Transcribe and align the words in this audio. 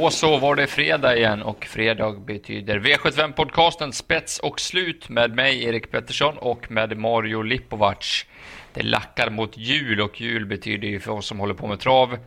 Då 0.00 0.10
så 0.10 0.36
var 0.36 0.56
det 0.56 0.66
fredag 0.66 1.16
igen 1.16 1.42
och 1.42 1.64
fredag 1.64 2.12
betyder 2.12 2.80
V75-podcasten 2.80 3.92
Spets 3.92 4.38
och 4.38 4.60
slut 4.60 5.08
med 5.08 5.34
mig 5.34 5.64
Erik 5.64 5.90
Pettersson 5.90 6.38
och 6.38 6.70
med 6.70 6.98
Mario 6.98 7.42
Lipovac. 7.42 8.26
Det 8.74 8.82
lackar 8.82 9.30
mot 9.30 9.56
jul 9.56 10.00
och 10.00 10.20
jul 10.20 10.46
betyder 10.46 10.88
ju 10.88 11.00
för 11.00 11.12
oss 11.12 11.26
som 11.26 11.40
håller 11.40 11.54
på 11.54 11.66
med 11.66 11.80
trav 11.80 12.18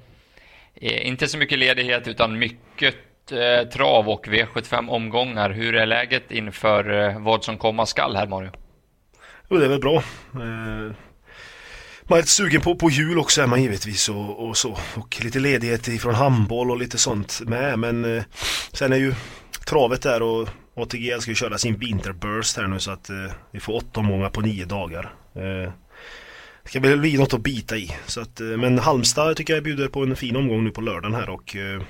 eh, 0.76 1.08
inte 1.08 1.28
så 1.28 1.38
mycket 1.38 1.60
ledighet 1.60 2.08
utan 2.08 2.40
mycket 2.40 2.96
eh, 3.32 3.70
trav 3.70 4.10
och 4.10 4.28
V75 4.28 4.90
omgångar. 4.90 5.50
Hur 5.50 5.76
är 5.76 5.86
läget 5.86 6.32
inför 6.32 7.10
eh, 7.10 7.20
vad 7.20 7.44
som 7.44 7.58
komma 7.58 7.86
skall 7.86 8.16
här 8.16 8.28
Mario? 8.28 8.52
Jo, 9.50 9.58
det 9.58 9.66
är 9.66 9.70
väl 9.70 9.80
bra. 9.80 9.96
Eh, 9.96 10.96
man 12.10 12.18
är 12.18 12.22
lite 12.22 12.32
sugen 12.32 12.62
på, 12.62 12.76
på 12.76 12.90
jul 12.90 13.20
också 13.20 13.42
är 13.42 13.48
man 13.48 13.62
givetvis 13.62 14.10
och, 14.10 14.48
och 14.48 14.58
så. 14.58 14.78
Och 14.96 15.20
lite 15.24 15.40
ledighet 15.40 15.88
ifrån 15.88 16.16
handboll 16.16 16.72
och 16.72 16.78
lite 16.78 16.98
sånt 16.98 17.42
med. 17.46 17.80
Men 17.80 18.18
eh, 18.18 18.24
sen 18.74 18.94
är 18.94 18.98
ju 18.98 19.14
travet 19.66 20.02
där 20.02 20.22
och 20.22 20.50
ATG 20.76 21.22
ska 21.22 21.32
ju 21.32 21.36
köra 21.36 21.58
sin 21.58 21.78
vinterburst 21.78 22.58
här 22.58 22.68
nu 22.68 22.80
så 22.80 22.92
att 22.92 23.10
eh, 23.10 23.32
vi 23.52 23.60
får 23.60 23.76
åtta 23.76 24.00
omgångar 24.00 24.30
på 24.30 24.42
nio 24.42 24.66
dagar. 24.66 25.14
Eh, 25.36 25.72
det 26.64 26.70
ska 26.70 26.80
bli 26.80 27.18
något 27.18 27.34
att 27.34 27.44
bita 27.44 27.78
i. 27.78 27.92
Så 28.06 28.22
att, 28.22 28.42
eh, 28.42 28.48
men 28.48 28.80
Halmstad 28.80 29.36
tycker 29.36 29.54
jag 29.54 29.64
bjuder 29.64 29.88
på 29.88 30.04
en 30.04 30.16
fin 30.16 30.36
omgång 30.36 30.64
nu 30.64 30.72
på 30.72 30.82
lördagen 30.82 31.16
här 31.16 31.30
och 31.30 31.56
eh, 31.56 31.82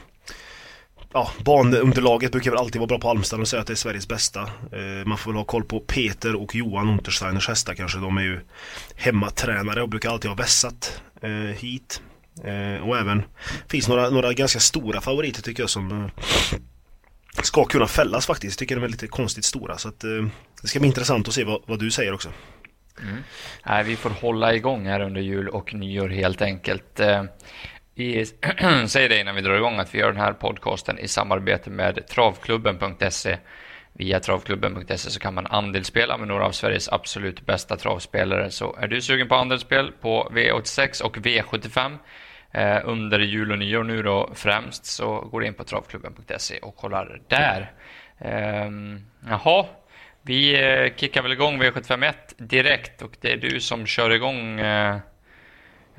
ja, 1.13 1.31
banunderlaget 1.45 2.31
brukar 2.31 2.51
väl 2.51 2.59
alltid 2.59 2.79
vara 2.79 2.87
bra 2.87 2.99
på 2.99 3.07
Halmstad 3.07 3.39
och 3.39 3.47
säga 3.47 3.61
att 3.61 3.67
det 3.67 3.73
är 3.73 3.75
Sveriges 3.75 4.07
bästa. 4.07 4.41
Eh, 4.41 5.05
man 5.05 5.17
får 5.17 5.31
väl 5.31 5.37
ha 5.37 5.43
koll 5.43 5.63
på 5.63 5.79
Peter 5.79 6.35
och 6.35 6.55
Johan 6.55 6.89
Untersteiners 6.89 7.47
hästar 7.47 7.73
kanske. 7.73 7.99
De 7.99 8.17
är 8.17 8.21
ju 8.21 8.39
hemmatränare 8.95 9.81
och 9.81 9.89
brukar 9.89 10.09
alltid 10.09 10.29
ha 10.29 10.35
vässat 10.35 11.01
eh, 11.21 11.29
hit. 11.31 12.01
Eh, 12.43 12.87
och 12.87 12.97
även 12.97 13.23
finns 13.67 13.87
några, 13.87 14.09
några 14.09 14.33
ganska 14.33 14.59
stora 14.59 15.01
favoriter 15.01 15.41
tycker 15.41 15.63
jag 15.63 15.69
som 15.69 15.91
eh, 15.91 16.07
ska 17.43 17.65
kunna 17.65 17.87
fällas 17.87 18.25
faktiskt. 18.25 18.59
Tycker 18.59 18.75
de 18.75 18.83
är 18.83 18.87
lite 18.87 19.07
konstigt 19.07 19.45
stora. 19.45 19.77
Så 19.77 19.89
att, 19.89 20.03
eh, 20.03 20.27
det 20.61 20.67
ska 20.67 20.79
bli 20.79 20.87
intressant 20.87 21.27
att 21.27 21.33
se 21.33 21.43
vad, 21.43 21.61
vad 21.65 21.79
du 21.79 21.91
säger 21.91 22.13
också. 22.13 22.29
Mm. 23.01 23.23
Nej, 23.65 23.83
vi 23.83 23.95
får 23.95 24.09
hålla 24.09 24.53
igång 24.53 24.87
här 24.87 24.99
under 24.99 25.21
jul 25.21 25.49
och 25.49 25.73
nyår 25.73 26.09
helt 26.09 26.41
enkelt. 26.41 26.99
Eh, 26.99 27.23
vi 27.99 28.25
säger 28.87 29.09
det 29.09 29.19
innan 29.19 29.35
vi 29.35 29.41
drar 29.41 29.55
igång 29.57 29.79
att 29.79 29.95
vi 29.95 29.99
gör 29.99 30.11
den 30.11 30.21
här 30.21 30.33
podcasten 30.33 30.99
i 30.99 31.07
samarbete 31.07 31.69
med 31.69 32.07
travklubben.se. 32.07 33.37
Via 33.93 34.19
travklubben.se 34.19 34.97
så 34.97 35.19
kan 35.19 35.33
man 35.33 35.47
andelsspela 35.47 36.17
med 36.17 36.27
några 36.27 36.45
av 36.45 36.51
Sveriges 36.51 36.89
absolut 36.89 37.45
bästa 37.45 37.75
travspelare. 37.75 38.51
Så 38.51 38.75
är 38.75 38.87
du 38.87 39.01
sugen 39.01 39.27
på 39.27 39.35
andelsspel 39.35 39.91
på 40.01 40.31
V86 40.33 41.03
och 41.03 41.17
V75 41.17 41.97
eh, 42.51 42.81
under 42.83 43.19
jul 43.19 43.51
och 43.51 43.59
nyår 43.59 43.83
nu 43.83 44.03
då 44.03 44.31
främst 44.35 44.85
så 44.85 45.21
går 45.21 45.39
du 45.39 45.47
in 45.47 45.53
på 45.53 45.63
travklubben.se 45.63 46.59
och 46.59 46.75
kollar 46.75 47.21
där. 47.27 47.71
Eh, 48.17 48.69
jaha, 49.29 49.65
vi 50.21 50.63
eh, 50.63 50.95
kickar 50.95 51.21
väl 51.21 51.31
igång 51.31 51.63
V751 51.63 52.13
direkt 52.37 53.01
och 53.01 53.17
det 53.21 53.31
är 53.31 53.37
du 53.37 53.59
som 53.59 53.85
kör 53.85 54.09
igång 54.09 54.59
eh, 54.59 54.97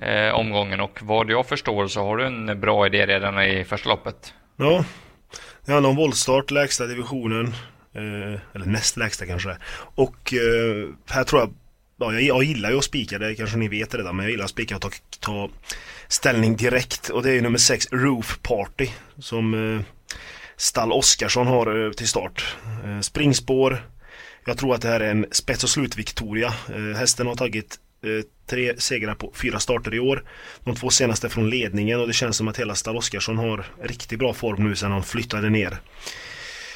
eh, 0.03 0.35
omgången 0.35 0.81
och 0.81 0.99
vad 1.03 1.31
jag 1.31 1.47
förstår 1.47 1.89
så 1.89 2.03
har 2.03 2.17
du 2.17 2.27
en 2.27 2.61
bra 2.61 2.87
idé 2.87 3.07
redan 3.07 3.43
i 3.43 3.65
första 3.65 3.89
loppet. 3.89 4.35
Ja, 4.57 4.85
det 5.65 5.73
handlar 5.73 5.91
om 5.91 5.97
voltstart, 5.97 6.51
lägsta 6.51 6.87
divisionen. 6.87 7.55
Eh, 7.95 8.41
eller 8.55 8.67
näst 8.67 8.97
lägsta 8.97 9.27
kanske. 9.27 9.57
Och 9.95 10.35
eh, 10.35 10.89
här 11.11 11.25
tror 11.25 11.41
jag, 11.41 11.55
ja, 11.99 12.13
jag, 12.13 12.23
jag 12.23 12.45
gillar 12.45 12.71
ju 12.71 12.79
att 12.79 12.85
spika, 12.85 13.19
det 13.19 13.35
kanske 13.35 13.57
ni 13.57 13.69
vet 13.69 13.95
redan, 13.95 14.17
men 14.17 14.25
jag 14.25 14.31
gillar 14.31 14.45
att 14.45 14.51
spika 14.51 14.77
och 14.77 14.83
ta, 14.83 14.91
ta 15.21 15.49
ställning 16.09 16.57
direkt. 16.57 17.09
Och 17.09 17.23
det 17.23 17.33
är 17.33 17.43
nummer 17.43 17.59
6, 17.59 17.89
Roof 17.93 18.39
Party, 18.43 18.89
som 19.19 19.75
eh, 19.75 19.81
Stall 20.57 20.93
Oskarsson 20.93 21.47
har 21.47 21.87
eh, 21.87 21.93
till 21.93 22.09
start. 22.09 22.57
Eh, 22.85 23.01
springspår. 23.01 23.83
Jag 24.47 24.59
tror 24.59 24.75
att 24.75 24.83
det 24.83 24.89
här 24.89 25.01
är 25.01 25.11
en 25.11 25.27
spets 25.31 25.65
och 25.65 25.71
slut-Victoria. 25.71 26.55
Eh, 26.75 26.99
hästen 26.99 27.27
har 27.27 27.35
tagit 27.35 27.79
Eh, 28.03 28.25
tre 28.47 28.81
segrar 28.81 29.15
på 29.15 29.33
fyra 29.35 29.61
starter 29.61 29.95
i 29.95 30.01
år. 30.01 30.25
De 30.65 30.77
två 30.77 30.91
senaste 30.91 31.29
från 31.29 31.51
ledningen 31.51 32.01
och 32.01 32.07
det 32.07 32.13
känns 32.13 32.37
som 32.37 32.49
att 32.49 32.59
hela 32.59 32.75
Stall 32.75 32.97
Oskarsson 32.97 33.39
har 33.39 33.67
riktigt 33.83 34.19
bra 34.19 34.35
form 34.35 34.69
nu 34.69 34.77
sedan 34.77 34.93
han 34.93 35.03
flyttade 35.03 35.51
ner. 35.51 35.81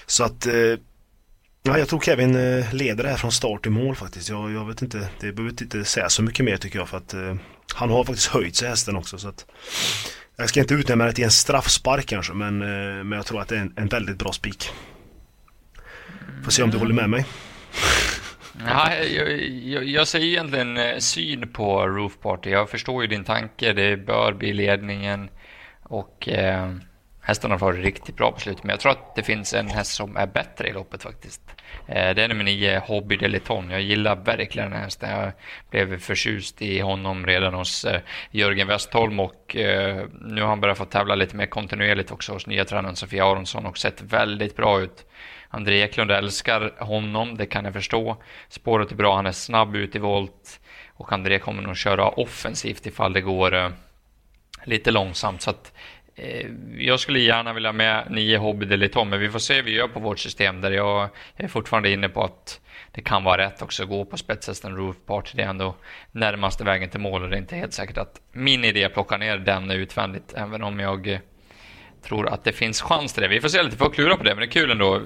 Så 0.06 0.24
att 0.24 0.46
eh, 0.46 0.76
Ja, 1.66 1.78
jag 1.78 1.88
tror 1.88 2.00
Kevin 2.00 2.36
eh, 2.36 2.74
leder 2.74 3.04
det 3.04 3.10
här 3.10 3.16
från 3.16 3.32
start 3.32 3.62
till 3.62 3.72
mål 3.72 3.96
faktiskt. 3.96 4.28
Jag, 4.28 4.52
jag 4.52 4.64
vet 4.64 4.82
inte, 4.82 5.08
det 5.20 5.32
behöver 5.32 5.62
inte 5.62 5.84
säga 5.84 6.08
så 6.08 6.22
mycket 6.22 6.44
mer 6.44 6.56
tycker 6.56 6.78
jag 6.78 6.88
för 6.88 6.96
att 6.96 7.14
eh, 7.14 7.34
han 7.74 7.90
har 7.90 8.04
faktiskt 8.04 8.26
höjt 8.28 8.56
sig 8.56 8.68
hästen 8.68 8.96
också. 8.96 9.18
Så 9.18 9.28
att, 9.28 9.46
jag 10.36 10.48
ska 10.48 10.60
inte 10.60 10.74
utnämna 10.74 11.04
det 11.04 11.12
till 11.12 11.24
en 11.24 11.30
straffspark 11.30 12.06
kanske 12.06 12.32
men, 12.32 12.62
eh, 12.62 13.04
men 13.04 13.12
jag 13.12 13.26
tror 13.26 13.40
att 13.40 13.48
det 13.48 13.56
är 13.56 13.60
en, 13.60 13.72
en 13.76 13.88
väldigt 13.88 14.16
bra 14.16 14.32
spik. 14.32 14.70
Får 16.44 16.50
se 16.50 16.62
om 16.62 16.70
du 16.70 16.78
håller 16.78 16.94
med 16.94 17.10
mig. 17.10 17.24
Ja, 18.66 18.94
jag, 18.94 19.40
jag, 19.48 19.84
jag 19.84 20.08
säger 20.08 20.26
egentligen 20.26 20.76
eh, 20.76 20.98
syn 20.98 21.52
på 21.52 21.86
Roof 21.86 22.18
Party. 22.22 22.50
Jag 22.50 22.70
förstår 22.70 23.02
ju 23.02 23.08
din 23.08 23.24
tanke. 23.24 23.72
Det 23.72 23.96
bör 23.96 24.32
bli 24.32 24.52
ledningen 24.52 25.28
och 25.82 26.28
eh, 26.28 26.74
hästarna 27.20 27.54
har 27.54 27.58
varit 27.58 27.84
riktigt 27.84 28.16
bra 28.16 28.32
på 28.32 28.40
slutet. 28.40 28.64
Men 28.64 28.70
jag 28.70 28.80
tror 28.80 28.92
att 28.92 29.14
det 29.14 29.22
finns 29.22 29.54
en 29.54 29.68
häst 29.68 29.94
som 29.94 30.16
är 30.16 30.26
bättre 30.26 30.68
i 30.68 30.72
loppet 30.72 31.02
faktiskt. 31.02 31.40
Eh, 31.86 32.14
det 32.14 32.22
är 32.22 32.28
nummer 32.28 32.44
nio, 32.44 32.78
Hobby 32.78 33.16
Deliton. 33.16 33.70
Jag 33.70 33.82
gillar 33.82 34.16
verkligen 34.16 34.70
den 34.70 34.80
hästen. 34.80 35.10
Jag 35.10 35.32
blev 35.70 35.98
förtjust 35.98 36.62
i 36.62 36.80
honom 36.80 37.26
redan 37.26 37.54
hos 37.54 37.84
eh, 37.84 38.00
Jörgen 38.30 38.66
Westholm 38.68 39.20
och 39.20 39.56
eh, 39.56 40.06
nu 40.20 40.40
har 40.40 40.48
han 40.48 40.60
börjat 40.60 40.78
få 40.78 40.84
tävla 40.84 41.14
lite 41.14 41.36
mer 41.36 41.46
kontinuerligt 41.46 42.10
också 42.10 42.32
hos 42.32 42.46
nya 42.46 42.64
tränaren 42.64 42.96
Sofia 42.96 43.26
Aronsson 43.26 43.66
och 43.66 43.78
sett 43.78 44.02
väldigt 44.02 44.56
bra 44.56 44.80
ut. 44.80 45.06
André 45.54 45.82
Eklund 45.82 46.10
älskar 46.10 46.72
honom, 46.78 47.36
det 47.36 47.46
kan 47.46 47.64
jag 47.64 47.74
förstå. 47.74 48.16
Spåret 48.48 48.92
är 48.92 48.96
bra, 48.96 49.16
han 49.16 49.26
är 49.26 49.32
snabb 49.32 49.76
ut 49.76 49.96
i 49.96 49.98
volt 49.98 50.60
och 50.94 51.12
André 51.12 51.38
kommer 51.38 51.62
nog 51.62 51.76
köra 51.76 52.08
offensivt 52.08 52.86
ifall 52.86 53.12
det 53.12 53.20
går 53.20 53.54
eh, 53.54 53.70
lite 54.64 54.90
långsamt. 54.90 55.42
Så 55.42 55.50
att, 55.50 55.72
eh, 56.14 56.46
jag 56.78 57.00
skulle 57.00 57.18
gärna 57.18 57.52
vilja 57.52 57.72
med 57.72 58.06
nio 58.10 58.38
Hobby 58.38 58.66
Deliton, 58.66 59.08
men 59.08 59.20
vi 59.20 59.30
får 59.30 59.38
se 59.38 59.54
hur 59.54 59.62
vi 59.62 59.74
gör 59.74 59.88
på 59.88 60.00
vårt 60.00 60.18
system 60.18 60.60
där 60.60 60.70
jag 60.70 61.08
är 61.36 61.48
fortfarande 61.48 61.90
inne 61.90 62.08
på 62.08 62.24
att 62.24 62.60
det 62.92 63.02
kan 63.02 63.24
vara 63.24 63.46
rätt 63.46 63.62
också 63.62 63.82
att 63.82 63.88
gå 63.88 64.04
på 64.04 64.16
spetshästen 64.16 64.76
Roof 64.76 64.96
Party. 65.06 65.32
Det 65.36 65.42
är 65.42 65.48
ändå 65.48 65.74
närmaste 66.12 66.64
vägen 66.64 66.90
till 66.90 67.00
mål 67.00 67.22
och 67.22 67.28
det 67.28 67.36
är 67.36 67.40
inte 67.40 67.56
helt 67.56 67.72
säkert 67.72 67.98
att 67.98 68.20
min 68.32 68.64
idé 68.64 68.88
plockar 68.88 69.18
ner 69.18 69.38
den 69.38 69.70
utvändigt, 69.70 70.34
även 70.36 70.62
om 70.62 70.80
jag 70.80 71.08
eh, 71.08 71.18
tror 72.04 72.28
att 72.28 72.44
det 72.44 72.52
finns 72.52 72.82
chans 72.82 73.12
till 73.12 73.22
det. 73.22 73.28
Vi 73.28 73.40
får 73.40 73.48
se 73.48 73.62
lite, 73.62 73.76
får 73.76 73.90
klura 73.90 74.16
på 74.16 74.22
det, 74.22 74.30
men 74.30 74.38
det 74.38 74.46
är 74.46 74.50
kul 74.50 74.70
ändå. 74.70 75.00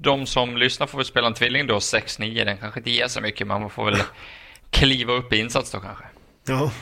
De 0.00 0.26
som 0.26 0.56
lyssnar 0.56 0.86
får 0.86 0.98
väl 0.98 1.04
spela 1.04 1.26
en 1.26 1.34
tvilling 1.34 1.66
då, 1.66 1.78
6-9. 1.78 2.44
Den 2.44 2.58
kanske 2.58 2.80
inte 2.80 2.90
ger 2.90 3.08
så 3.08 3.20
mycket, 3.20 3.46
men 3.46 3.60
man 3.60 3.70
får 3.70 3.84
väl 3.84 3.96
kliva 4.70 5.12
upp 5.12 5.32
i 5.32 5.38
insats 5.38 5.70
då 5.70 5.80
kanske. 5.80 6.04
Ja. 6.48 6.72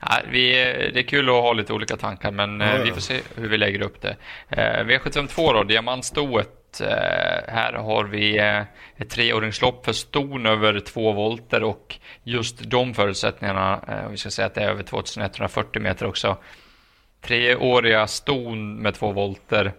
Ja, 0.00 0.20
vi, 0.30 0.52
det 0.94 1.00
är 1.00 1.02
kul 1.02 1.28
att 1.28 1.34
ha 1.34 1.52
lite 1.52 1.72
olika 1.72 1.96
tankar, 1.96 2.30
men 2.30 2.60
ja, 2.60 2.76
ja. 2.76 2.82
vi 2.84 2.90
får 2.90 3.00
se 3.00 3.20
hur 3.34 3.48
vi 3.48 3.58
lägger 3.58 3.82
upp 3.82 4.00
det. 4.00 4.16
Eh, 4.48 4.84
V752 4.84 5.52
då, 5.52 5.62
diamantstoet. 5.62 6.80
Eh, 6.80 7.52
här 7.52 7.72
har 7.72 8.04
vi 8.04 8.38
eh, 8.38 8.62
ett 8.96 9.10
treåringslopp 9.10 9.84
för 9.84 9.92
ston 9.92 10.46
över 10.46 10.80
två 10.80 11.12
volter 11.12 11.62
och 11.62 11.96
just 12.22 12.70
de 12.70 12.94
förutsättningarna, 12.94 13.80
vi 14.10 14.16
ska 14.16 14.30
säga 14.30 14.46
att 14.46 14.54
det 14.54 14.62
är 14.62 14.68
över 14.68 14.82
2140 14.82 15.82
meter 15.82 16.06
också, 16.06 16.36
treåriga 17.20 18.06
ston 18.06 18.76
med 18.76 18.94
två 18.94 19.12
volter. 19.12 19.72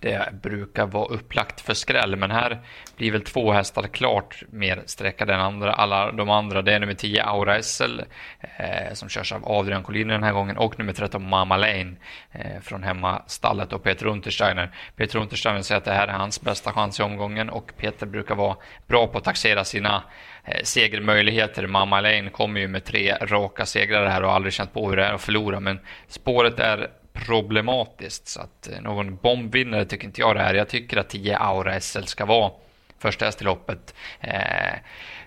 Det 0.00 0.32
brukar 0.42 0.86
vara 0.86 1.06
upplagt 1.06 1.60
för 1.60 1.74
skräll, 1.74 2.16
men 2.16 2.30
här 2.30 2.60
blir 2.96 3.12
väl 3.12 3.22
två 3.22 3.52
hästar 3.52 3.82
klart 3.82 4.42
mer 4.50 4.82
sträckade 4.86 5.34
än 5.34 5.40
andra, 5.40 5.72
alla 5.72 6.12
de 6.12 6.30
andra. 6.30 6.62
Det 6.62 6.72
är 6.72 6.80
nummer 6.80 6.94
10 6.94 7.24
Aura 7.24 7.62
SL 7.62 8.00
eh, 8.40 8.92
som 8.92 9.08
körs 9.08 9.32
av 9.32 9.48
Adrian 9.48 9.82
Collin 9.82 10.08
den 10.08 10.22
här 10.22 10.32
gången 10.32 10.56
och 10.56 10.78
nummer 10.78 10.92
13 10.92 11.28
Mama 11.28 11.56
Lane 11.56 11.94
eh, 12.32 12.60
från 12.62 12.82
hemmastallet 12.82 13.72
och 13.72 13.82
Peter 13.82 14.06
Untersteiner. 14.06 14.70
Peter 14.96 15.18
Untersteiner 15.18 15.62
säger 15.62 15.78
att 15.78 15.84
det 15.84 15.92
här 15.92 16.08
är 16.08 16.12
hans 16.12 16.40
bästa 16.40 16.72
chans 16.72 17.00
i 17.00 17.02
omgången 17.02 17.50
och 17.50 17.72
Peter 17.76 18.06
brukar 18.06 18.34
vara 18.34 18.56
bra 18.86 19.06
på 19.06 19.18
att 19.18 19.24
taxera 19.24 19.64
sina 19.64 20.02
eh, 20.44 20.60
segermöjligheter. 20.64 21.66
Mamma 21.66 22.00
Lane 22.00 22.30
kommer 22.30 22.60
ju 22.60 22.68
med 22.68 22.84
tre 22.84 23.14
raka 23.20 23.66
segrar 23.66 24.06
här 24.06 24.22
och 24.22 24.32
aldrig 24.32 24.52
känt 24.52 24.72
på 24.72 24.88
hur 24.88 24.96
det 24.96 25.04
är 25.04 25.12
att 25.12 25.22
förlora, 25.22 25.60
men 25.60 25.80
spåret 26.08 26.60
är 26.60 26.90
problematiskt. 27.26 28.28
Så 28.28 28.40
att 28.40 28.68
eh, 28.68 28.80
någon 28.80 29.16
bombvinnare 29.16 29.84
tycker 29.84 30.06
inte 30.06 30.20
jag 30.20 30.36
det 30.36 30.42
är. 30.42 30.54
Jag 30.54 30.68
tycker 30.68 30.96
att 30.96 31.08
10 31.08 31.38
Aura 31.38 31.80
SL 31.80 32.04
ska 32.04 32.24
vara 32.24 32.50
första 32.98 33.24
häst 33.24 33.42
i 33.42 33.44
loppet. 33.44 33.94
Eh, 34.20 34.74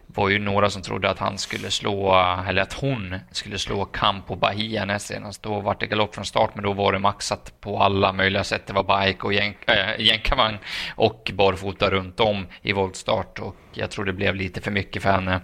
var 0.07 0.29
ju 0.29 0.39
några 0.39 0.69
som 0.69 0.81
trodde 0.81 1.09
att 1.09 1.19
han 1.19 1.37
skulle 1.37 1.71
slå, 1.71 2.15
eller 2.47 2.61
att 2.61 2.73
hon 2.73 3.15
skulle 3.31 3.57
slå 3.59 3.85
Campo 3.85 4.35
Bahia 4.35 4.85
näst 4.85 5.07
senast. 5.07 5.43
Då 5.43 5.59
var 5.59 5.77
det 5.79 5.87
galopp 5.87 6.15
från 6.15 6.25
start, 6.25 6.51
men 6.55 6.63
då 6.63 6.73
var 6.73 6.91
det 6.91 6.99
maxat 6.99 7.53
på 7.61 7.79
alla 7.79 8.13
möjliga 8.13 8.43
sätt. 8.43 8.67
Det 8.67 8.73
var 8.73 9.05
bike 9.05 9.21
och 9.21 9.33
eh, 9.33 9.99
jänkarvagn 9.99 10.53
äh, 10.53 10.59
och 10.95 11.31
barfota 11.33 11.89
runt 11.89 12.19
om 12.19 12.47
i 12.61 12.73
voltstart 12.73 13.39
och 13.39 13.55
jag 13.73 13.91
tror 13.91 14.05
det 14.05 14.13
blev 14.13 14.35
lite 14.35 14.61
för 14.61 14.71
mycket 14.71 15.03
för 15.03 15.11
henne. 15.11 15.41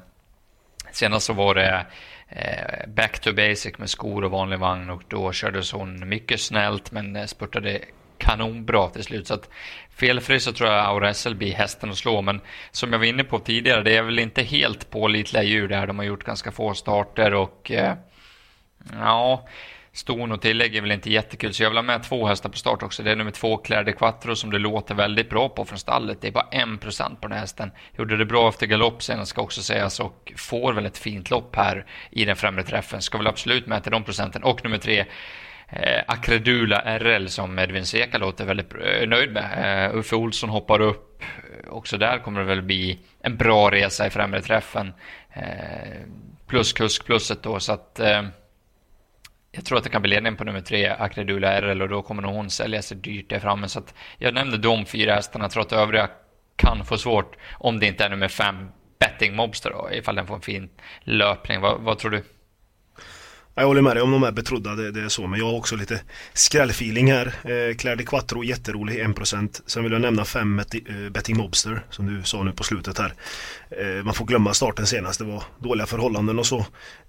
Senast 0.92 1.26
så 1.26 1.34
var 1.34 1.56
det 1.56 1.86
Eh, 2.30 2.88
back 2.88 3.20
to 3.20 3.34
basic 3.34 3.78
med 3.78 3.90
skor 3.90 4.24
och 4.24 4.32
vanlig 4.32 4.60
vagn 4.60 4.90
och 4.90 5.04
då 5.08 5.32
kördes 5.32 5.72
hon 5.72 6.10
mycket 6.10 6.42
snällt 6.42 6.92
men 6.92 7.16
eh, 7.16 7.26
spurtade 7.26 7.80
kanonbra 8.18 8.90
till 8.90 9.04
slut. 9.04 9.28
Så 9.28 9.34
att 9.34 9.50
felfri 9.96 10.40
så 10.40 10.52
tror 10.54 10.70
jag 10.70 10.86
Aura 10.86 11.14
SL 11.14 11.34
blir 11.34 11.54
hästen 11.54 11.90
att 11.90 11.98
slå. 11.98 12.22
Men 12.22 12.42
som 12.72 12.92
jag 12.92 13.00
var 13.00 13.06
inne 13.06 13.24
på 13.24 13.40
tidigare, 13.40 13.84
det 13.84 13.98
är 13.98 14.04
väl 14.04 14.20
inte 14.20 14.42
helt 14.44 14.90
pålitliga 14.90 15.44
djur 15.44 15.68
där. 15.68 15.88
De 15.88 15.98
har 15.98 16.06
gjort 16.06 16.24
ganska 16.24 16.52
få 16.52 16.74
starter 16.74 17.34
och 17.34 17.72
eh, 17.72 17.94
ja, 18.94 19.48
ston 19.94 20.32
och 20.32 20.42
tillägg 20.42 20.76
är 20.76 20.82
väl 20.82 20.92
inte 20.92 21.12
jättekul. 21.12 21.54
Så 21.54 21.64
jag 21.64 21.70
vill 21.70 21.78
ha 21.78 21.84
med 21.84 22.04
två 22.04 22.28
hästar 22.28 22.50
på 22.50 22.58
start 22.58 22.84
också. 22.84 23.04
Det 23.04 23.12
är 23.12 23.16
nummer 23.16 23.32
två, 23.32 23.58
Claire 23.58 23.84
de 23.84 23.94
Quattro, 23.94 24.36
som 24.36 24.52
det 24.52 24.60
låter 24.60 24.96
väldigt 24.96 25.30
bra 25.30 25.50
på 25.50 25.66
från 25.66 25.80
stallet. 25.80 26.22
Det 26.22 26.28
är 26.28 26.32
bara 26.32 26.48
en 26.52 26.78
procent 26.78 27.22
på 27.22 27.28
den 27.28 27.34
här 27.34 27.42
hästen. 27.42 27.72
Gjorde 27.98 28.18
det 28.18 28.26
bra 28.26 28.50
efter 28.50 28.66
galopp 28.66 29.04
senast 29.04 29.30
ska 29.30 29.42
också 29.42 29.62
sägas 29.62 30.00
och 30.00 30.34
får 30.36 30.74
väl 30.74 30.86
ett 30.86 30.98
fint 30.98 31.30
lopp 31.30 31.56
här 31.56 31.86
i 32.12 32.26
den 32.26 32.36
främre 32.36 32.64
träffen. 32.64 33.02
Ska 33.02 33.18
väl 33.18 33.28
absolut 33.28 33.68
med 33.68 33.84
till 33.84 33.92
de 33.92 34.04
procenten. 34.04 34.44
Och 34.44 34.64
nummer 34.64 34.78
tre, 34.78 35.06
eh, 35.70 36.04
Akredula 36.08 37.00
RL 37.00 37.30
som 37.30 37.60
Edvin 37.60 37.86
Seka 37.86 38.18
låter 38.18 38.46
väldigt 38.46 38.74
eh, 38.74 39.08
nöjd 39.08 39.34
med. 39.34 39.90
Eh, 39.90 39.96
Uffe 39.96 40.16
Olsson 40.16 40.50
hoppar 40.50 40.82
upp. 40.82 41.22
Eh, 41.22 41.74
också 41.74 41.98
där 41.98 42.18
kommer 42.18 42.40
det 42.40 42.46
väl 42.46 42.62
bli 42.62 43.00
en 43.24 43.38
bra 43.38 43.72
resa 43.72 44.08
i 44.08 44.10
främre 44.10 44.42
träffen. 44.42 44.94
Eh, 45.34 46.00
plus 46.48 46.74
kuskplusset 46.74 47.44
då 47.44 47.60
så 47.60 47.74
att 47.74 48.00
eh, 48.00 48.24
jag 49.52 49.66
tror 49.66 49.78
att 49.78 49.84
det 49.84 49.90
kan 49.90 50.02
bli 50.02 50.10
ledningen 50.10 50.38
på 50.38 50.44
nummer 50.44 50.62
tre, 50.62 50.88
Akredula 50.88 51.62
RL, 51.62 51.82
och 51.82 51.90
då 51.90 52.02
kommer 52.02 52.22
nog 52.22 52.34
hon 52.34 52.50
sälja 52.50 52.82
sig 52.82 52.98
dyrt 52.98 53.30
där 53.30 53.40
framme. 53.40 53.68
Så 53.68 53.80
att 53.80 53.94
jag 54.18 54.34
nämnde 54.34 54.58
de 54.58 54.86
fyra 54.86 55.14
hästarna. 55.14 55.44
Jag 55.44 55.52
tror 55.52 55.64
att 55.64 55.74
övriga 55.74 56.10
kan 56.56 56.86
få 56.86 56.98
svårt 56.98 57.36
om 57.52 57.80
det 57.80 57.88
inte 57.88 58.06
är 58.06 58.10
nummer 58.10 58.28
fem, 58.28 58.70
Betting 59.00 59.36
Mobster 59.36 59.70
då, 59.70 59.90
ifall 59.92 60.16
den 60.16 60.28
får 60.28 60.36
en 60.36 60.42
fin 60.42 60.70
löpning. 61.02 61.62
Vad, 61.62 61.82
vad 61.82 61.98
tror 61.98 62.12
du? 62.12 62.24
Jag 63.60 63.68
håller 63.68 63.82
med 63.82 63.96
dig 63.96 64.04
om 64.04 64.12
de 64.12 64.24
är 64.24 64.32
betrodda, 64.32 64.76
det, 64.76 64.92
det, 64.92 65.02
är 65.02 65.10
så. 65.10 65.28
Men 65.28 65.40
jag 65.40 65.46
har 65.46 65.54
också 65.54 65.76
lite 65.76 66.02
skrällfeeling 66.34 67.12
här. 67.12 67.26
Eh, 67.28 67.76
Claire 67.76 67.96
de 67.96 68.04
Quattro, 68.04 68.44
jätterolig, 68.44 69.06
1%. 69.06 69.62
Sen 69.66 69.84
vill 69.84 69.92
jag 69.92 70.02
nämna 70.02 70.26
5 70.26 70.60
eh, 70.60 70.66
Betting 71.12 71.38
Mobster, 71.38 71.86
som 71.90 72.06
du 72.16 72.24
sa 72.24 72.44
nu 72.44 72.52
på 72.52 72.64
slutet 72.64 72.98
här. 72.98 73.14
Eh, 73.70 74.04
man 74.04 74.14
får 74.14 74.26
glömma 74.26 74.54
starten 74.54 74.88
senast, 74.88 75.20
det 75.20 75.26
var 75.26 75.44
dåliga 75.60 75.86
förhållanden 75.86 76.40
och 76.40 76.46
så. 76.46 76.60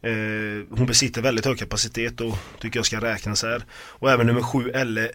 Eh, 0.02 0.66
hon 0.70 0.86
besitter 0.86 1.22
väldigt 1.22 1.46
hög 1.46 1.58
kapacitet 1.58 2.20
och 2.20 2.38
tycker 2.60 2.78
jag 2.78 2.86
ska 2.86 3.00
räknas 3.00 3.42
här. 3.42 3.62
Och 3.72 4.10
även 4.10 4.26
nummer 4.26 4.42
7, 4.42 4.70
Elle 4.70 5.10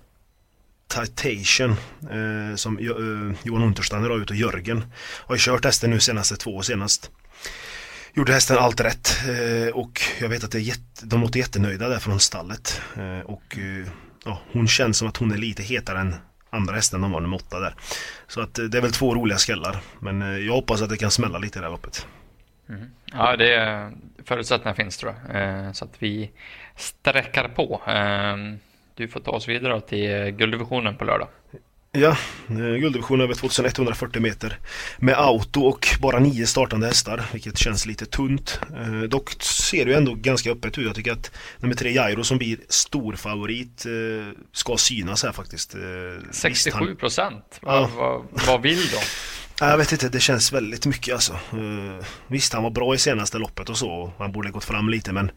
Titation 0.88 1.72
eh, 2.02 2.56
som 2.56 2.78
eh, 2.78 3.38
Johan 3.44 3.64
Untersteiner 3.64 4.10
har 4.10 4.18
ut 4.18 4.30
och 4.30 4.36
Jörgen 4.36 4.86
har 4.98 5.36
ju 5.36 5.40
kört 5.40 5.66
hästen 5.66 5.90
nu 5.90 6.00
senaste 6.00 6.36
två 6.36 6.62
senast 6.62 7.12
gjorde 8.16 8.34
hästen 8.34 8.58
allt 8.58 8.82
rätt 8.82 9.10
eh, 9.28 9.76
och 9.76 10.02
jag 10.22 10.30
vet 10.30 10.44
att 10.44 10.52
det 10.52 10.58
är 10.58 10.62
jätte, 10.62 11.06
de 11.06 11.22
låter 11.22 11.40
jättenöjda 11.40 11.90
där 11.90 12.00
från 12.00 12.20
stallet. 12.20 12.82
Eh, 12.98 13.20
och 13.20 13.58
eh, 13.58 13.88
ja, 14.26 14.42
hon 14.52 14.68
känns 14.68 14.98
som 14.98 15.08
att 15.08 15.18
hon 15.18 15.32
är 15.32 15.38
lite 15.38 15.64
hetare 15.64 16.00
än 16.00 16.16
andra 16.50 16.76
hästen 16.76 17.02
de 17.02 17.12
var 17.12 17.22
nummer 17.22 17.38
åtta 17.38 17.60
där. 17.60 17.76
Så 18.28 18.42
att 18.42 18.54
det 18.54 18.78
är 18.78 18.82
väl 18.82 18.92
två 18.92 19.16
roliga 19.16 19.38
skallar. 19.38 19.78
Men 20.00 20.46
jag 20.46 20.54
hoppas 20.54 20.82
att 20.82 20.90
det 20.90 20.98
kan 20.98 21.12
smälla 21.12 21.38
lite 21.38 21.60
i 21.60 21.62
det 21.62 21.66
här 21.66 21.72
loppet. 21.72 22.08
Mm. 22.70 22.86
Ja, 23.06 23.38
det 23.38 23.54
är 23.54 23.92
förutsättningar 24.26 24.74
finns 24.74 24.98
tror 24.98 25.16
jag. 25.34 25.76
Så 25.76 25.86
att 25.86 25.94
vi 26.00 26.32
sträckar 26.76 27.48
på. 27.48 27.82
Ehm, 27.88 28.60
du 28.96 29.08
får 29.08 29.20
ta 29.20 29.32
oss 29.32 29.48
vidare 29.48 29.82
till 29.82 30.32
gulddivisionen 30.32 30.96
på 30.96 31.06
lördag. 31.06 31.28
Ja, 31.98 32.18
eh, 32.50 32.56
gulddivision 32.56 33.22
över 33.22 33.34
2140 33.34 34.22
meter 34.22 34.60
med 34.98 35.16
auto 35.18 35.62
och 35.62 35.88
bara 36.02 36.20
nio 36.20 36.48
startande 36.48 36.88
hästar, 36.88 37.26
vilket 37.34 37.58
känns 37.58 37.86
lite 37.86 38.06
tunt. 38.06 38.60
Eh, 38.76 39.02
dock 39.02 39.44
ser 39.44 39.86
det 39.86 39.96
ändå 39.96 40.14
ganska 40.16 40.52
öppet 40.52 40.78
ut. 40.78 40.86
Jag 40.86 40.96
tycker 40.96 41.12
att 41.12 41.32
nummer 41.60 41.76
tre 41.76 41.92
Jairo 41.92 42.24
som 42.24 42.38
blir 42.38 42.58
storfavorit 42.70 43.86
eh, 43.86 43.92
ska 44.52 44.78
synas 44.78 45.24
här 45.24 45.32
faktiskt. 45.32 45.76
67 46.32 46.96
procent? 46.96 47.60
Ja. 47.62 47.90
Vad, 47.96 48.26
vad 48.48 48.62
vill 48.62 48.88
de? 48.88 48.98
Jag 49.60 49.78
vet 49.78 49.92
inte, 49.92 50.10
det 50.10 50.20
känns 50.20 50.54
väldigt 50.54 50.86
mycket 50.86 51.14
alltså. 51.14 51.40
Visst, 52.28 52.54
han 52.54 52.64
var 52.64 52.70
bra 52.70 52.96
i 52.96 52.98
senaste 52.98 53.38
loppet 53.38 53.70
och 53.70 53.78
så. 53.78 54.14
Han 54.18 54.32
borde 54.32 54.52
gått 54.52 54.64
fram 54.64 54.90
lite 54.90 55.14
men 55.14 55.32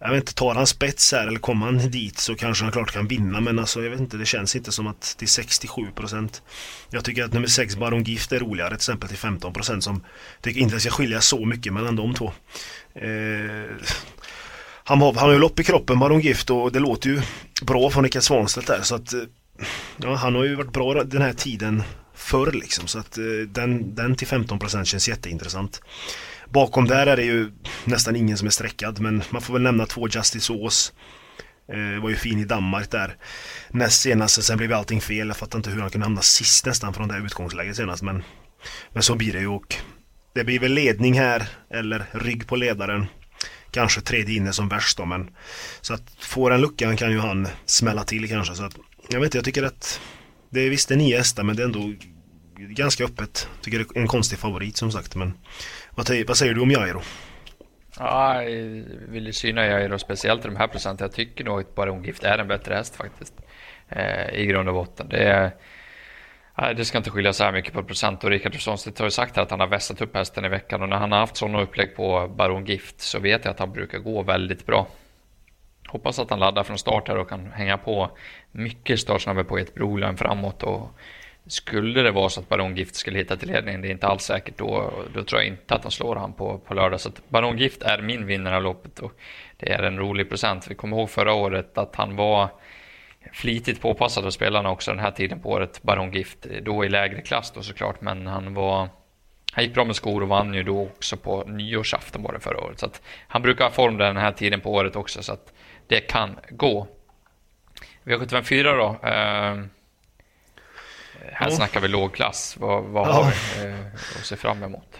jag 0.00 0.10
vet 0.10 0.22
inte, 0.22 0.34
tar 0.34 0.54
han 0.54 0.66
spets 0.66 1.12
här 1.12 1.26
eller 1.26 1.40
kommer 1.40 1.66
han 1.66 1.90
dit 1.90 2.18
så 2.18 2.34
kanske 2.34 2.64
han 2.64 2.72
klart 2.72 2.92
kan 2.92 3.08
vinna 3.08 3.40
men 3.40 3.58
alltså 3.58 3.82
jag 3.82 3.90
vet 3.90 4.00
inte, 4.00 4.16
det 4.16 4.26
känns 4.26 4.56
inte 4.56 4.72
som 4.72 4.86
att 4.86 5.16
det 5.18 5.24
är 5.24 5.42
67% 5.42 6.42
Jag 6.90 7.04
tycker 7.04 7.24
att 7.24 7.32
nummer 7.32 7.46
6 7.46 7.76
Baron 7.76 8.04
Gift 8.04 8.32
är 8.32 8.38
roligare 8.40 8.68
till 8.68 8.76
exempel 8.76 9.08
till 9.08 9.18
15% 9.18 9.80
som 9.80 10.04
tycker 10.40 10.60
inte 10.60 10.76
att 10.76 10.84
jag 10.84 10.94
skilja 10.94 11.20
så 11.20 11.44
mycket 11.44 11.72
mellan 11.72 11.96
de 11.96 12.14
två. 12.14 12.32
Eh, 12.94 13.76
han, 14.84 15.00
har, 15.00 15.12
han 15.12 15.24
har 15.24 15.32
ju 15.32 15.38
lopp 15.38 15.60
i 15.60 15.64
kroppen 15.64 15.98
Baron 15.98 16.20
Gift 16.20 16.50
och 16.50 16.72
det 16.72 16.78
låter 16.78 17.10
ju 17.10 17.22
bra 17.62 17.90
från 17.90 18.04
Rickard 18.04 18.22
Svanstedt 18.22 18.66
där 18.66 18.82
så 18.82 18.94
att 18.94 19.12
eh, 19.12 19.20
ja, 19.96 20.14
han 20.14 20.34
har 20.34 20.44
ju 20.44 20.54
varit 20.54 20.72
bra 20.72 21.04
den 21.04 21.22
här 21.22 21.32
tiden 21.32 21.82
förr 22.14 22.52
liksom 22.52 22.86
så 22.86 22.98
att 22.98 23.18
eh, 23.18 23.24
den, 23.48 23.94
den 23.94 24.16
till 24.16 24.26
15% 24.26 24.84
känns 24.84 25.08
jätteintressant. 25.08 25.80
Bakom 26.52 26.86
där 26.86 27.06
är 27.06 27.16
det 27.16 27.24
ju 27.24 27.52
nästan 27.84 28.16
ingen 28.16 28.36
som 28.36 28.46
är 28.46 28.50
sträckad 28.50 29.00
men 29.00 29.22
man 29.30 29.42
får 29.42 29.52
väl 29.52 29.62
nämna 29.62 29.86
två 29.86 30.08
Justice 30.08 30.52
Ås. 30.52 30.92
Eh, 31.72 32.02
var 32.02 32.10
ju 32.10 32.16
fin 32.16 32.38
i 32.38 32.44
Danmark 32.44 32.90
där. 32.90 33.16
Näst 33.70 34.00
senast, 34.00 34.44
sen 34.44 34.58
blev 34.58 34.72
allting 34.72 35.00
fel. 35.00 35.28
Jag 35.28 35.36
fattar 35.36 35.58
inte 35.58 35.70
hur 35.70 35.80
han 35.80 35.90
kunde 35.90 36.04
hamna 36.06 36.22
sist 36.22 36.66
nästan 36.66 36.94
från 36.94 37.08
det 37.08 37.14
här 37.14 37.26
utgångsläget 37.26 37.76
senast 37.76 38.02
men 38.02 38.22
Men 38.92 39.02
så 39.02 39.14
blir 39.14 39.32
det 39.32 39.40
ju 39.40 39.46
och 39.46 39.76
Det 40.34 40.44
blir 40.44 40.58
väl 40.58 40.72
ledning 40.72 41.18
här 41.18 41.48
eller 41.70 42.06
rygg 42.12 42.46
på 42.46 42.56
ledaren. 42.56 43.06
Kanske 43.70 44.00
tredje 44.00 44.36
inne 44.36 44.52
som 44.52 44.68
värst 44.68 44.96
då 44.96 45.04
men 45.04 45.30
Så 45.80 45.94
att 45.94 46.02
får 46.20 46.50
den 46.50 46.60
luckan 46.60 46.96
kan 46.96 47.10
ju 47.10 47.18
han 47.18 47.48
smälla 47.66 48.04
till 48.04 48.28
kanske 48.28 48.54
så 48.54 48.64
att 48.64 48.76
Jag 49.08 49.20
vet 49.20 49.26
inte, 49.26 49.38
jag 49.38 49.44
tycker 49.44 49.62
att 49.62 50.00
Det 50.50 50.60
är 50.60 50.70
visst 50.70 50.88
det 50.88 50.94
är 50.94 50.96
nio 50.96 51.18
hästar 51.18 51.42
men 51.42 51.56
det 51.56 51.62
är 51.62 51.66
ändå 51.66 51.94
Ganska 52.58 53.04
öppet. 53.04 53.48
Tycker 53.60 53.78
det 53.78 53.96
är 53.96 54.00
en 54.00 54.06
konstig 54.06 54.38
favorit 54.38 54.76
som 54.76 54.92
sagt 54.92 55.16
men 55.16 55.34
vad, 55.90 56.10
vad 56.26 56.36
säger 56.36 56.54
du 56.54 56.60
om 56.60 56.70
Jairo? 56.70 57.00
Ja, 57.98 58.42
jag 58.42 58.84
vill 59.08 59.26
ju 59.26 59.32
syna 59.32 59.66
Jairo 59.66 59.98
speciellt 59.98 60.44
i 60.44 60.48
de 60.48 60.56
här 60.56 60.66
procenten. 60.66 61.04
Jag 61.04 61.14
tycker 61.14 61.44
nog 61.44 61.60
att 61.60 61.74
Baron 61.74 62.04
Gift 62.04 62.24
är 62.24 62.38
en 62.38 62.48
bättre 62.48 62.74
häst 62.74 62.96
faktiskt. 62.96 63.34
Eh, 63.88 64.34
I 64.34 64.46
grund 64.46 64.68
och 64.68 64.74
botten. 64.74 65.08
Det, 65.08 65.22
är, 65.22 65.50
nej, 66.58 66.74
det 66.74 66.84
ska 66.84 66.98
inte 66.98 67.10
skilja 67.10 67.32
så 67.32 67.44
här 67.44 67.52
mycket 67.52 67.72
på 67.72 67.82
procent. 67.82 68.24
Och 68.24 68.30
Rickard 68.30 68.62
Sonsted 68.62 68.98
har 68.98 69.06
ju 69.06 69.10
sagt 69.10 69.38
att 69.38 69.50
han 69.50 69.60
har 69.60 69.66
vässat 69.66 70.00
upp 70.00 70.14
hästen 70.14 70.44
i 70.44 70.48
veckan. 70.48 70.82
Och 70.82 70.88
när 70.88 70.96
han 70.96 71.12
har 71.12 71.18
haft 71.18 71.36
sådana 71.36 71.60
upplägg 71.60 71.96
på 71.96 72.28
Baron 72.36 72.66
Gift 72.66 73.00
så 73.00 73.18
vet 73.18 73.44
jag 73.44 73.52
att 73.52 73.58
han 73.58 73.72
brukar 73.72 73.98
gå 73.98 74.22
väldigt 74.22 74.66
bra. 74.66 74.86
Hoppas 75.88 76.18
att 76.18 76.30
han 76.30 76.38
laddar 76.38 76.62
från 76.62 76.78
start 76.78 77.08
här 77.08 77.16
och 77.16 77.28
kan 77.28 77.52
hänga 77.52 77.78
på 77.78 78.10
mycket 78.52 79.00
startsnabbare 79.00 79.44
på 79.44 79.58
ett 79.58 79.74
Broline 79.74 80.16
framåt. 80.16 80.62
Och 80.62 80.98
skulle 81.48 82.02
det 82.02 82.10
vara 82.10 82.28
så 82.28 82.40
att 82.40 82.48
Baron 82.48 82.76
Gift 82.76 82.94
skulle 82.94 83.18
hitta 83.18 83.36
till 83.36 83.48
ledningen, 83.48 83.80
det 83.80 83.88
är 83.88 83.92
inte 83.92 84.06
alls 84.06 84.22
säkert, 84.22 84.58
då, 84.58 84.92
då 85.14 85.24
tror 85.24 85.40
jag 85.40 85.48
inte 85.48 85.74
att 85.74 85.82
han 85.82 85.90
slår 85.90 86.16
han 86.16 86.32
på, 86.32 86.58
på 86.58 86.74
lördag. 86.74 87.00
Så 87.00 87.08
att 87.08 87.28
Baron 87.28 87.58
Gift 87.58 87.82
är 87.82 88.02
min 88.02 88.26
vinnare 88.26 88.56
av 88.56 88.62
loppet 88.62 88.98
och 88.98 89.12
det 89.56 89.72
är 89.72 89.82
en 89.82 89.98
rolig 89.98 90.28
procent. 90.28 90.66
Vi 90.70 90.74
kommer 90.74 90.96
ihåg 90.96 91.10
förra 91.10 91.34
året 91.34 91.78
att 91.78 91.96
han 91.96 92.16
var 92.16 92.48
flitigt 93.32 93.80
påpassad 93.80 94.26
av 94.26 94.30
spelarna 94.30 94.70
också 94.70 94.90
den 94.90 95.00
här 95.00 95.10
tiden 95.10 95.40
på 95.40 95.50
året, 95.50 95.82
Baron 95.82 96.12
Gift. 96.12 96.46
Då 96.62 96.84
i 96.84 96.88
lägre 96.88 97.20
klass 97.20 97.50
då 97.50 97.62
såklart, 97.62 98.00
men 98.00 98.26
han 98.26 98.54
var 98.54 98.88
han 99.52 99.64
gick 99.64 99.74
bra 99.74 99.84
med 99.84 99.96
skor 99.96 100.22
och 100.22 100.28
vann 100.28 100.54
ju 100.54 100.62
då 100.62 100.82
också 100.82 101.16
på 101.16 101.44
nyårsafton 101.44 102.22
var 102.22 102.32
det 102.32 102.40
förra 102.40 102.60
året. 102.60 102.78
Så 102.78 102.86
att 102.86 103.02
han 103.28 103.42
brukar 103.42 103.64
ha 103.64 103.70
form 103.70 103.96
den 103.96 104.16
här 104.16 104.32
tiden 104.32 104.60
på 104.60 104.72
året 104.72 104.96
också, 104.96 105.22
så 105.22 105.32
att 105.32 105.52
det 105.86 106.00
kan 106.00 106.38
gå. 106.50 106.86
V754 108.04 108.76
då. 108.76 109.08
Eh, 109.08 109.64
här 111.32 111.50
ja. 111.50 111.56
snackar 111.56 111.80
vi 111.80 111.88
lågklass. 111.88 112.56
Vad, 112.60 112.84
vad 112.84 113.08
ja. 113.08 113.12
har 113.12 113.24
vi 113.24 113.68
eh, 113.68 113.86
att 114.18 114.26
se 114.26 114.36
fram 114.36 114.62
emot? 114.62 114.98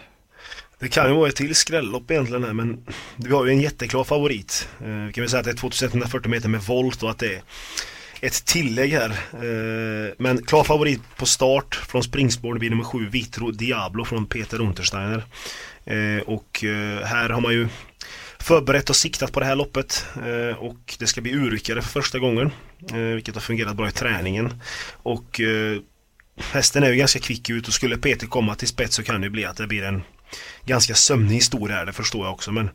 Det 0.79 0.87
kan 0.87 1.07
ju 1.07 1.15
vara 1.15 1.29
ett 1.29 1.35
till 1.35 1.55
skrällopp 1.55 2.11
egentligen 2.11 2.43
här, 2.43 2.53
men 2.53 2.85
vi 3.15 3.31
har 3.31 3.45
ju 3.45 3.51
en 3.51 3.61
jätteklar 3.61 4.03
favorit. 4.03 4.69
Eh, 4.81 4.87
vi 4.87 5.13
kan 5.13 5.21
väl 5.21 5.29
säga 5.29 5.39
att 5.39 5.45
det 5.45 5.51
är 5.51 5.55
2140 5.55 6.29
meter 6.31 6.49
med 6.49 6.61
volt 6.61 7.03
och 7.03 7.09
att 7.09 7.19
det 7.19 7.35
är 7.35 7.41
ett 8.21 8.45
tillägg 8.45 8.91
här. 8.91 9.09
Eh, 9.33 10.13
men 10.17 10.43
klar 10.43 10.63
favorit 10.63 11.01
på 11.17 11.25
start 11.25 11.75
från 11.75 12.03
springspår 12.03 12.57
blir 12.57 12.69
nummer 12.69 12.83
7 12.83 13.09
Vitro 13.09 13.51
Diablo 13.51 14.05
från 14.05 14.25
Peter 14.25 14.61
Untersteiner. 14.61 15.23
Och 16.25 16.63
här 17.03 17.29
har 17.29 17.41
man 17.41 17.53
ju 17.53 17.67
förberett 18.39 18.89
och 18.89 18.95
siktat 18.95 19.31
på 19.31 19.39
det 19.39 19.45
här 19.45 19.55
loppet 19.55 20.05
och 20.57 20.95
det 20.99 21.07
ska 21.07 21.21
bli 21.21 21.31
urryckare 21.31 21.81
för 21.81 21.89
första 21.89 22.19
gången. 22.19 22.51
Vilket 23.15 23.35
har 23.35 23.41
fungerat 23.41 23.75
bra 23.75 23.87
i 23.87 23.91
träningen. 23.91 24.61
Och 24.93 25.41
hästen 26.51 26.83
är 26.83 26.89
ju 26.89 26.95
ganska 26.95 27.19
kvick 27.19 27.49
ut 27.49 27.67
och 27.67 27.73
skulle 27.73 27.97
Peter 27.97 28.27
komma 28.27 28.55
till 28.55 28.67
spets 28.67 28.95
så 28.95 29.03
kan 29.03 29.21
det 29.21 29.29
bli 29.29 29.45
att 29.45 29.57
det 29.57 29.67
blir 29.67 29.83
en 29.83 30.03
ganska 30.65 30.95
sömnig 30.95 31.35
historia 31.35 31.75
här, 31.75 31.85
det 31.85 31.93
förstår 31.93 32.25
jag 32.25 32.33
också. 32.33 32.51
Men 32.51 32.69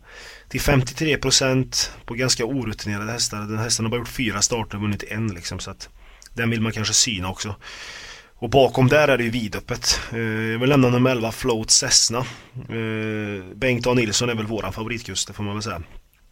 till 0.49 0.61
53% 0.61 1.90
på 2.04 2.14
ganska 2.14 2.44
orutinerade 2.44 3.12
hästar. 3.12 3.38
Den 3.38 3.59
hästen 3.59 3.85
har 3.85 3.90
bara 3.90 3.99
gjort 3.99 4.09
fyra 4.09 4.42
starter 4.42 4.76
och 4.76 4.83
vunnit 4.83 5.02
en 5.02 5.35
liksom. 5.35 5.59
Så 5.59 5.71
att 5.71 5.88
den 6.35 6.50
vill 6.50 6.61
man 6.61 6.73
kanske 6.73 6.94
syna 6.94 7.30
också. 7.30 7.54
Och 8.37 8.50
bakom 8.50 8.88
där 8.88 9.09
är 9.09 9.18
det 9.18 9.25
ju 9.25 9.30
vidöppet. 9.30 10.00
Eh, 10.12 10.18
jag 10.18 10.59
vill 10.59 10.68
lämna 10.68 10.88
nummer 10.88 11.11
11 11.11 11.33
Float 11.33 11.71
Cessna. 11.71 12.18
Eh, 12.18 13.44
Bengt 13.54 13.87
A 13.87 13.94
Nilsson 13.94 14.28
är 14.28 14.35
väl 14.35 14.47
våran 14.47 14.73
favoritkust, 14.73 15.28
det 15.28 15.35
får 15.35 15.44
man 15.44 15.54
väl 15.54 15.62
säga. 15.62 15.83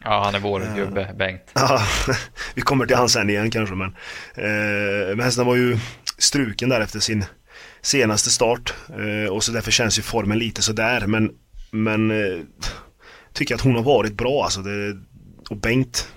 Ja, 0.05 0.23
han 0.25 0.35
är 0.35 0.39
vår 0.39 0.61
uh, 0.61 0.77
gubbe, 0.77 1.15
Bengt. 1.19 1.51
Ja, 1.55 1.83
vi 2.55 2.63
kommer 2.63 2.87
till 2.87 2.97
han 2.97 3.09
sen 3.09 3.31
igen 3.31 3.51
kanske 3.51 3.75
men. 3.75 3.89
Uh, 3.89 5.17
men 5.17 5.21
hästen 5.21 5.47
var 5.47 5.57
ju 5.57 5.79
struken 6.19 6.69
där 6.69 6.81
efter 6.81 7.01
sin 7.01 7.25
senaste 7.81 8.31
start. 8.31 8.75
Uh, 8.99 9.27
och 9.27 9.45
så 9.45 9.53
därför 9.53 9.71
känns 9.71 9.99
ju 9.99 10.03
formen 10.03 10.39
lite 10.39 10.63
sådär 10.63 11.07
men, 11.07 11.31
men 11.71 12.11
uh, 12.11 12.41
tycker 13.33 13.55
att 13.55 13.61
hon 13.61 13.75
har 13.75 13.83
varit 13.83 14.13
bra 14.13 14.45
alltså. 14.45 14.61
Det, 14.63 14.97
och 15.51 15.57
Bengt 15.57 16.09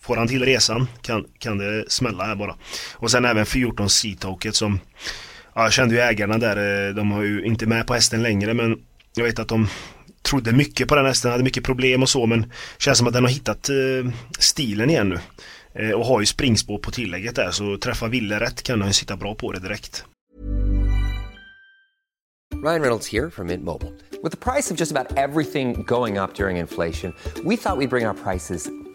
Får 0.00 0.16
han 0.16 0.28
till 0.28 0.44
resan 0.44 0.86
kan, 1.02 1.24
kan 1.38 1.58
det 1.58 1.84
smälla 1.88 2.24
här 2.24 2.34
bara. 2.34 2.56
Och 2.94 3.10
sen 3.10 3.24
även 3.24 3.46
14 3.46 3.88
Seatoket 3.88 4.54
som 4.54 4.80
ja, 5.54 5.62
Jag 5.62 5.72
kände 5.72 5.94
ju 5.94 6.00
ägarna 6.00 6.38
där, 6.38 6.92
de 6.92 7.10
har 7.10 7.22
ju 7.22 7.44
inte 7.44 7.66
med 7.66 7.86
på 7.86 7.94
hästen 7.94 8.22
längre 8.22 8.54
men 8.54 8.76
jag 9.14 9.24
vet 9.24 9.38
att 9.38 9.48
de 9.48 9.68
trodde 10.28 10.52
mycket 10.52 10.88
på 10.88 10.94
den 10.94 11.06
hästen, 11.06 11.30
hade 11.30 11.44
mycket 11.44 11.64
problem 11.64 12.02
och 12.02 12.08
så 12.08 12.26
men 12.26 12.52
känns 12.78 12.98
som 12.98 13.06
att 13.06 13.12
den 13.12 13.24
har 13.24 13.30
hittat 13.30 13.68
eh, 13.68 14.12
stilen 14.38 14.90
igen 14.90 15.08
nu. 15.08 15.18
Eh, 15.74 15.90
och 15.90 16.06
har 16.06 16.20
ju 16.20 16.26
springspår 16.26 16.78
på 16.78 16.90
tillägget 16.90 17.36
där 17.36 17.50
så 17.50 17.78
träffa 17.78 18.06
Ville 18.08 18.40
rätt 18.40 18.62
kan 18.62 18.82
han 18.82 18.92
sitta 18.92 19.16
bra 19.16 19.34
på 19.34 19.52
det 19.52 19.60
direkt. 19.60 20.04
Ryan 22.64 22.80
Reynolds 22.80 23.12
här 23.12 23.30
från 23.30 23.46
Mint 23.46 23.64
Mobile. 23.64 23.92
Med 24.22 24.40
priset 24.40 24.78
på 24.78 24.84
nästan 24.84 25.06
allt 25.16 25.36
som 25.36 25.84
går 25.84 26.18
upp 26.22 26.40
under 26.40 26.48
inflationen, 26.48 27.14
trodde 27.34 27.48
vi 27.48 27.54
att 27.64 27.78
vi 27.78 27.86
skulle 27.86 27.88
bring 27.88 28.06
våra 28.06 28.14
priser 28.14 28.77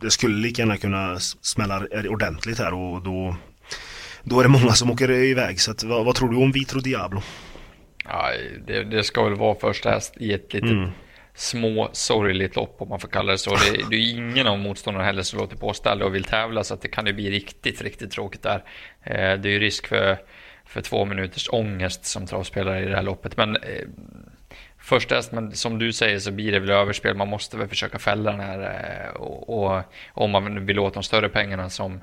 det 0.00 0.10
skulle 0.10 0.36
lika 0.36 0.62
gärna 0.62 0.76
kunna 0.76 1.18
smälla 1.20 1.86
ordentligt 2.08 2.58
här 2.58 2.74
och 2.74 3.02
då 3.02 3.36
då 4.22 4.38
är 4.38 4.42
det 4.42 4.48
många 4.48 4.72
som 4.72 4.90
åker 4.90 5.10
iväg. 5.10 5.60
Så 5.60 5.70
att, 5.70 5.82
vad, 5.82 6.04
vad 6.04 6.14
tror 6.14 6.28
du 6.28 6.36
om 6.36 6.52
Vitro 6.52 6.80
Diablo? 6.80 7.22
Ja, 8.04 8.30
det, 8.66 8.84
det 8.84 9.04
ska 9.04 9.24
väl 9.24 9.34
vara 9.34 9.54
första 9.54 9.90
häst 9.90 10.14
i 10.20 10.32
ett 10.32 10.52
litet 10.52 10.70
mm. 10.70 10.90
små 11.34 11.90
sorgligt 11.92 12.56
lopp 12.56 12.76
om 12.78 12.88
man 12.88 13.00
får 13.00 13.08
kalla 13.08 13.32
det 13.32 13.38
så. 13.38 13.50
Det, 13.50 13.84
det 13.90 13.96
är 13.96 14.10
ingen 14.10 14.46
av 14.46 14.58
motståndarna 14.58 15.06
heller 15.06 15.22
som 15.22 15.38
låter 15.38 15.56
påställda 15.56 16.04
och 16.04 16.14
vill 16.14 16.24
tävla 16.24 16.64
så 16.64 16.74
att 16.74 16.82
det 16.82 16.88
kan 16.88 17.06
ju 17.06 17.12
bli 17.12 17.30
riktigt, 17.30 17.82
riktigt 17.82 18.10
tråkigt 18.10 18.42
där. 18.42 18.64
Eh, 19.02 19.40
det 19.40 19.48
är 19.48 19.52
ju 19.52 19.58
risk 19.58 19.86
för, 19.86 20.18
för 20.66 20.80
två 20.80 21.04
minuters 21.04 21.48
ångest 21.52 22.04
som 22.04 22.26
travspelare 22.26 22.82
i 22.82 22.86
det 22.86 22.96
här 22.96 23.02
loppet. 23.02 23.36
Men 23.36 23.56
eh, 23.56 23.84
första 24.78 25.14
häst, 25.14 25.32
men 25.32 25.52
som 25.52 25.78
du 25.78 25.92
säger 25.92 26.18
så 26.18 26.32
blir 26.32 26.52
det 26.52 26.60
väl 26.60 26.70
överspel. 26.70 27.16
Man 27.16 27.28
måste 27.28 27.56
väl 27.56 27.68
försöka 27.68 27.98
fälla 27.98 28.30
den 28.30 28.40
här 28.40 28.60
eh, 28.60 29.20
och, 29.20 29.62
och 29.68 29.82
om 30.08 30.30
man 30.30 30.66
vill 30.66 30.78
åt 30.78 30.94
de 30.94 31.02
större 31.02 31.28
pengarna 31.28 31.70
som 31.70 32.00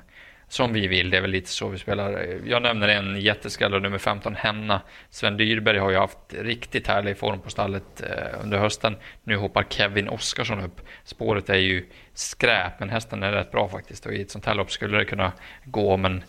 som 0.48 0.72
vi 0.72 0.86
vill. 0.86 1.10
Det 1.10 1.16
är 1.16 1.20
väl 1.20 1.30
lite 1.30 1.50
så 1.50 1.68
vi 1.68 1.78
spelar. 1.78 2.26
Jag 2.44 2.62
nämner 2.62 2.88
en 2.88 3.20
jätteskräll 3.20 3.82
nummer 3.82 3.98
15, 3.98 4.34
Henna. 4.34 4.82
Sven 5.10 5.36
Dyrberg 5.36 5.78
har 5.78 5.90
ju 5.90 5.96
haft 5.96 6.18
riktigt 6.28 6.86
härlig 6.86 7.18
form 7.18 7.40
på 7.40 7.50
stallet 7.50 8.02
eh, 8.02 8.42
under 8.42 8.58
hösten. 8.58 8.96
Nu 9.24 9.36
hoppar 9.36 9.66
Kevin 9.70 10.08
Oskarsson 10.08 10.60
upp. 10.60 10.80
Spåret 11.04 11.50
är 11.50 11.54
ju 11.54 11.86
skräp, 12.14 12.80
men 12.80 12.90
hästen 12.90 13.22
är 13.22 13.32
rätt 13.32 13.52
bra 13.52 13.68
faktiskt. 13.68 14.06
Och 14.06 14.12
i 14.12 14.22
ett 14.22 14.30
sånt 14.30 14.46
här 14.46 14.54
lopp 14.54 14.72
skulle 14.72 14.98
det 14.98 15.04
kunna 15.04 15.32
gå, 15.64 15.96
men 15.96 16.24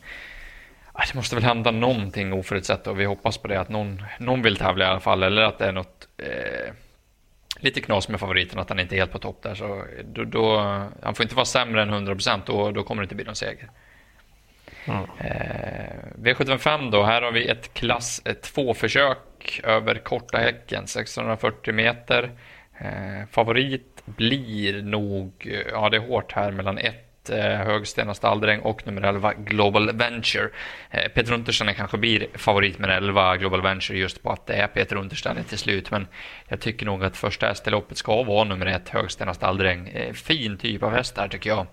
det 0.97 1.15
måste 1.15 1.35
väl 1.35 1.43
hända 1.43 1.71
någonting 1.71 2.33
oförutsett 2.33 2.87
och 2.87 2.99
vi 2.99 3.05
hoppas 3.05 3.37
på 3.37 3.47
det 3.47 3.59
att 3.59 3.69
någon, 3.69 4.03
någon 4.19 4.41
vill 4.41 4.57
tävla 4.57 4.85
i 4.85 4.87
alla 4.87 4.99
fall 4.99 5.23
eller 5.23 5.41
att 5.41 5.57
det 5.57 5.65
är 5.65 5.71
något 5.71 6.07
eh, 6.17 6.73
lite 7.59 7.81
knas 7.81 8.09
med 8.09 8.19
favoriten 8.19 8.59
att 8.59 8.69
han 8.69 8.79
inte 8.79 8.95
är 8.95 8.97
helt 8.97 9.11
på 9.11 9.19
topp 9.19 9.43
där. 9.43 9.55
Så 9.55 9.83
då, 10.03 10.23
då 10.23 10.57
han 11.01 11.15
får 11.15 11.23
inte 11.23 11.35
vara 11.35 11.45
sämre 11.45 11.81
än 11.81 11.93
100% 11.93 12.41
då, 12.45 12.71
då 12.71 12.83
kommer 12.83 13.01
det 13.01 13.05
inte 13.05 13.15
bli 13.15 13.25
någon 13.25 13.35
seger. 13.35 13.69
Mm. 14.85 15.03
Eh, 15.19 16.33
V75 16.33 16.91
då, 16.91 17.03
här 17.03 17.21
har 17.21 17.31
vi 17.31 17.47
ett 17.47 17.73
klass 17.73 18.21
2-försök 18.25 19.61
över 19.63 19.95
korta 19.95 20.37
häcken, 20.37 20.87
640 20.87 21.73
meter. 21.73 22.31
Eh, 22.79 23.27
favorit 23.31 24.03
blir 24.05 24.81
nog, 24.81 25.57
ja 25.71 25.89
det 25.89 25.97
är 25.97 26.01
hårt 26.01 26.31
här 26.31 26.51
mellan 26.51 26.77
1 26.77 27.06
Eh, 27.29 27.57
Högsten 27.57 28.09
och 28.09 28.15
Stalldräng 28.15 28.59
och 28.59 28.87
nummer 28.87 29.01
11 29.01 29.33
Global 29.33 29.91
Venture. 29.91 30.49
Eh, 30.91 31.07
Peter 31.07 31.33
Untersten 31.33 31.73
kanske 31.73 31.97
blir 31.97 32.27
favorit 32.33 32.79
med 32.79 32.89
11 32.89 33.37
Global 33.37 33.61
Venture 33.61 33.97
just 33.97 34.23
på 34.23 34.31
att 34.31 34.47
det 34.47 34.53
är 34.53 34.67
Peter 34.67 34.95
Untersten 34.95 35.43
till 35.43 35.57
slut. 35.57 35.91
Men 35.91 36.07
jag 36.47 36.59
tycker 36.59 36.85
nog 36.85 37.03
att 37.03 37.17
första 37.17 37.47
hästloppet 37.47 37.97
ska 37.97 38.23
vara 38.23 38.43
nummer 38.43 38.65
1 38.65 38.89
Högsten 38.89 39.29
och 39.29 39.35
Stalldräng. 39.35 39.87
Eh, 39.87 40.13
fin 40.13 40.57
typ 40.57 40.83
av 40.83 40.91
häst 40.91 41.15
där 41.15 41.27
tycker 41.27 41.49
jag. 41.49 41.67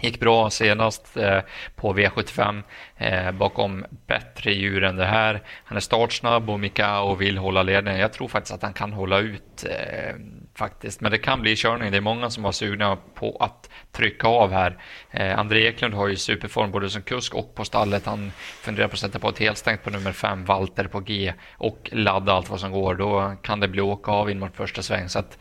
Gick 0.00 0.20
bra 0.20 0.50
senast 0.50 1.16
eh, 1.16 1.40
på 1.76 1.94
V75 1.94 2.62
eh, 2.96 3.32
bakom 3.32 3.84
bättre 4.06 4.52
djur 4.52 4.84
än 4.84 4.96
det 4.96 5.04
här. 5.04 5.42
Han 5.64 5.76
är 5.76 5.80
startsnabb 5.80 6.50
och 6.50 6.60
Mikao 6.60 7.14
vill 7.14 7.38
hålla 7.38 7.62
ledningen. 7.62 8.00
Jag 8.00 8.12
tror 8.12 8.28
faktiskt 8.28 8.54
att 8.54 8.62
han 8.62 8.72
kan 8.72 8.92
hålla 8.92 9.18
ut 9.18 9.64
eh, 9.70 10.14
faktiskt. 10.54 11.00
Men 11.00 11.12
det 11.12 11.18
kan 11.18 11.40
bli 11.40 11.56
körning. 11.56 11.90
Det 11.90 11.96
är 11.96 12.00
många 12.00 12.30
som 12.30 12.42
var 12.42 12.52
sugna 12.52 12.98
på 13.14 13.36
att 13.40 13.70
trycka 13.92 14.28
av 14.28 14.52
här. 14.52 14.78
Eh, 15.10 15.38
André 15.38 15.66
Eklund 15.66 15.94
har 15.94 16.08
ju 16.08 16.16
superform 16.16 16.70
både 16.70 16.90
som 16.90 17.02
kusk 17.02 17.34
och 17.34 17.54
på 17.54 17.64
stallet. 17.64 18.06
Han 18.06 18.32
funderar 18.38 18.88
på 18.88 18.92
att 18.92 18.98
sätta 18.98 19.18
på 19.18 19.28
ett 19.28 19.38
helstängt 19.38 19.82
på 19.82 19.90
nummer 19.90 20.12
5, 20.12 20.44
Walter 20.44 20.84
på 20.84 21.00
G 21.00 21.32
och 21.52 21.88
ladda 21.92 22.32
allt 22.32 22.50
vad 22.50 22.60
som 22.60 22.72
går. 22.72 22.94
Då 22.94 23.34
kan 23.42 23.60
det 23.60 23.68
bli 23.68 23.80
åka 23.80 24.12
av 24.12 24.30
in 24.30 24.38
mot 24.38 24.56
första 24.56 24.82
sväng. 24.82 25.08
Så 25.08 25.18
att 25.18 25.38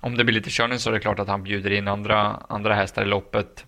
om 0.00 0.16
det 0.16 0.24
blir 0.24 0.34
lite 0.34 0.50
körning 0.50 0.78
så 0.78 0.90
är 0.90 0.94
det 0.94 1.00
klart 1.00 1.18
att 1.18 1.28
han 1.28 1.42
bjuder 1.42 1.70
in 1.70 1.88
andra, 1.88 2.20
andra 2.48 2.74
hästar 2.74 3.02
i 3.02 3.06
loppet. 3.06 3.64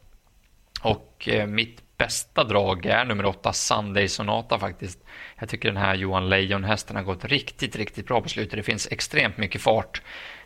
Och 0.83 1.29
eh, 1.29 1.47
mitt 1.47 1.97
bästa 1.97 2.45
drag 2.45 2.87
är 2.87 3.05
nummer 3.05 3.27
åtta, 3.27 3.53
Sunday 3.53 4.09
Sonata 4.09 4.59
faktiskt. 4.59 4.99
Jag 5.39 5.49
tycker 5.49 5.69
den 5.69 5.77
här 5.77 5.95
Johan 5.95 6.29
Lejon-hästen 6.29 6.97
har 6.97 7.03
gått 7.03 7.25
riktigt, 7.25 7.77
riktigt 7.77 8.07
bra 8.07 8.21
på 8.21 8.29
slutet. 8.29 8.57
Det 8.57 8.63
finns 8.63 8.89
extremt 8.91 9.37
mycket 9.37 9.61
fart. 9.61 10.03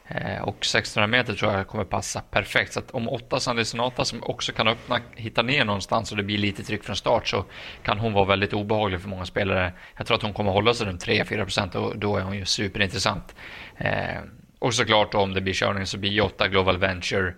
Eh, 0.06 0.42
och 0.42 0.56
1600 0.56 1.06
meter 1.06 1.34
tror 1.34 1.52
jag 1.52 1.66
kommer 1.66 1.84
passa 1.84 2.20
perfekt. 2.20 2.72
Så 2.72 2.78
att 2.78 2.90
om 2.90 3.08
åtta 3.08 3.40
Sunday 3.40 3.64
Sonata 3.64 4.04
som 4.04 4.22
också 4.22 4.52
kan 4.52 4.68
öppna, 4.68 5.00
hitta 5.14 5.42
ner 5.42 5.64
någonstans 5.64 6.10
och 6.10 6.16
det 6.16 6.22
blir 6.22 6.38
lite 6.38 6.62
tryck 6.62 6.84
från 6.84 6.96
start 6.96 7.28
så 7.28 7.44
kan 7.82 7.98
hon 7.98 8.12
vara 8.12 8.24
väldigt 8.24 8.52
obehaglig 8.52 9.00
för 9.00 9.08
många 9.08 9.24
spelare. 9.24 9.72
Jag 9.96 10.06
tror 10.06 10.16
att 10.16 10.22
hon 10.22 10.32
kommer 10.32 10.50
hålla 10.50 10.74
sig 10.74 10.86
runt 10.86 11.06
3-4 11.06 11.42
procent 11.42 11.74
och 11.74 11.98
då 11.98 12.16
är 12.16 12.22
hon 12.22 12.36
ju 12.36 12.44
superintressant. 12.44 13.34
Eh, 13.76 14.20
och 14.64 14.74
såklart 14.74 15.14
om 15.14 15.34
det 15.34 15.40
blir 15.40 15.54
körning 15.54 15.86
så 15.86 15.98
blir 15.98 16.20
8 16.20 16.48
Global 16.48 16.78
Venture 16.78 17.34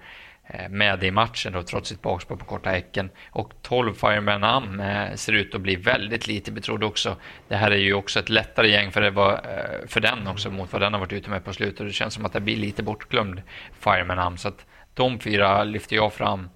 eh, 0.46 0.68
med 0.68 1.04
i 1.04 1.10
matchen 1.10 1.52
då, 1.52 1.62
trots 1.62 1.88
sitt 1.88 2.02
bakspår 2.02 2.36
på 2.36 2.44
korta 2.44 2.70
häcken. 2.70 3.10
Och 3.30 3.52
12 3.62 3.94
Fireman 3.94 4.44
Am 4.44 4.80
eh, 4.80 5.14
ser 5.14 5.32
ut 5.32 5.54
att 5.54 5.60
bli 5.60 5.76
väldigt 5.76 6.26
lite 6.26 6.52
betrodd 6.52 6.84
också. 6.84 7.16
Det 7.48 7.56
här 7.56 7.70
är 7.70 7.76
ju 7.76 7.94
också 7.94 8.18
ett 8.18 8.28
lättare 8.28 8.68
gäng 8.68 8.92
för, 8.92 9.00
det 9.00 9.10
var, 9.10 9.32
eh, 9.32 9.88
för 9.88 10.00
den 10.00 10.26
också 10.26 10.50
mot 10.50 10.72
vad 10.72 10.82
den 10.82 10.92
har 10.92 11.00
varit 11.00 11.12
ute 11.12 11.30
med 11.30 11.44
på 11.44 11.52
slutet. 11.52 11.86
Det 11.86 11.92
känns 11.92 12.14
som 12.14 12.26
att 12.26 12.32
det 12.32 12.40
blir 12.40 12.56
lite 12.56 12.82
bortglömd 12.82 13.42
Fireman 13.80 14.18
Am. 14.18 14.36
Så 14.36 14.48
att 14.48 14.66
de 14.94 15.18
fyra 15.18 15.64
lyfter 15.64 15.96
jag 15.96 16.12
fram. 16.12 16.48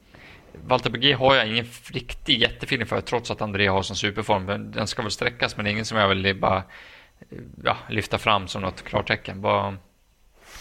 Walter 0.65 0.91
BG 0.91 1.13
har 1.13 1.35
jag 1.35 1.47
ingen 1.47 1.67
riktig 1.93 2.41
jättefeeling 2.41 2.87
för 2.87 3.01
trots 3.01 3.31
att 3.31 3.43
André 3.43 3.67
har 3.67 3.83
sån 3.83 3.97
superform. 3.97 4.71
Den 4.73 4.87
ska 4.87 5.03
väl 5.03 5.11
sträckas 5.11 5.57
men 5.57 5.65
det 5.65 5.71
är 5.71 5.73
ingen 5.73 5.85
som 5.85 5.99
jag 5.99 6.09
vill 6.09 6.41
bara 6.41 6.63
ja, 7.65 7.77
lyfta 7.89 8.19
fram 8.19 8.49
som 8.49 8.63
något 8.63 8.85
klartecken. 8.85 9.41
Bara 9.41 9.77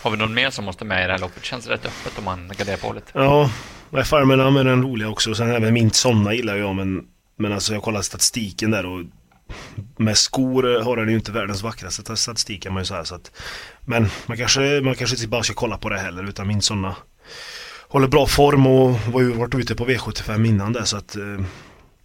har 0.02 0.12
vi 0.12 0.18
någon 0.18 0.34
mer 0.34 0.50
som 0.50 0.66
måste 0.66 0.86
med 0.86 1.04
i 1.04 1.08
det 1.08 1.12
här 1.12 1.20
loppet? 1.20 1.46
Känns 1.46 1.68
rätt 1.68 1.86
öppet 1.86 2.18
om 2.18 2.24
man 2.24 2.52
garderar 2.58 2.78
på 2.78 2.94
lite. 2.94 3.12
Ja, 3.14 3.50
Farmen 4.06 4.40
är 4.40 4.64
den 4.64 4.84
roliga 4.84 5.10
också. 5.10 5.36
Sen 5.36 5.52
även 5.52 5.74
Mint 5.74 5.96
Sonna 5.96 6.34
gillar 6.34 6.56
jag 6.56 6.76
men, 6.76 7.06
men 7.38 7.54
alltså 7.54 7.74
jag 7.74 7.84
kollar 7.84 8.02
statistiken 8.02 8.72
där 8.72 8.86
och 8.86 9.06
med 9.98 10.18
skor 10.18 10.84
har 10.84 10.98
den 10.98 11.10
ju 11.10 11.16
inte 11.16 11.32
världens 11.32 11.64
vackraste 11.64 12.16
statistik 12.16 12.64
kan 12.64 12.74
man 12.74 12.82
ju 12.82 12.86
säga. 12.86 13.06
Så 13.06 13.16
att, 13.16 13.32
men 13.86 14.10
man 14.26 14.38
kanske, 14.38 14.82
man 14.82 14.96
kanske 14.96 15.16
inte 15.16 15.28
bara 15.28 15.44
ska 15.44 15.54
kolla 15.54 15.78
på 15.78 15.90
det 15.90 16.00
heller 16.00 16.30
utan 16.30 16.48
Mint 16.48 16.64
Sonna 16.64 16.96
håller 17.90 18.08
bra 18.08 18.28
form 18.28 18.68
och 18.68 19.00
var 19.00 19.22
ju 19.22 19.32
varit 19.32 19.56
ute 19.56 19.76
på 19.76 19.88
V75 19.88 20.48
innan 20.48 20.74
det 20.74 20.86
så 20.86 20.98
att 20.98 21.16
eh, 21.16 21.46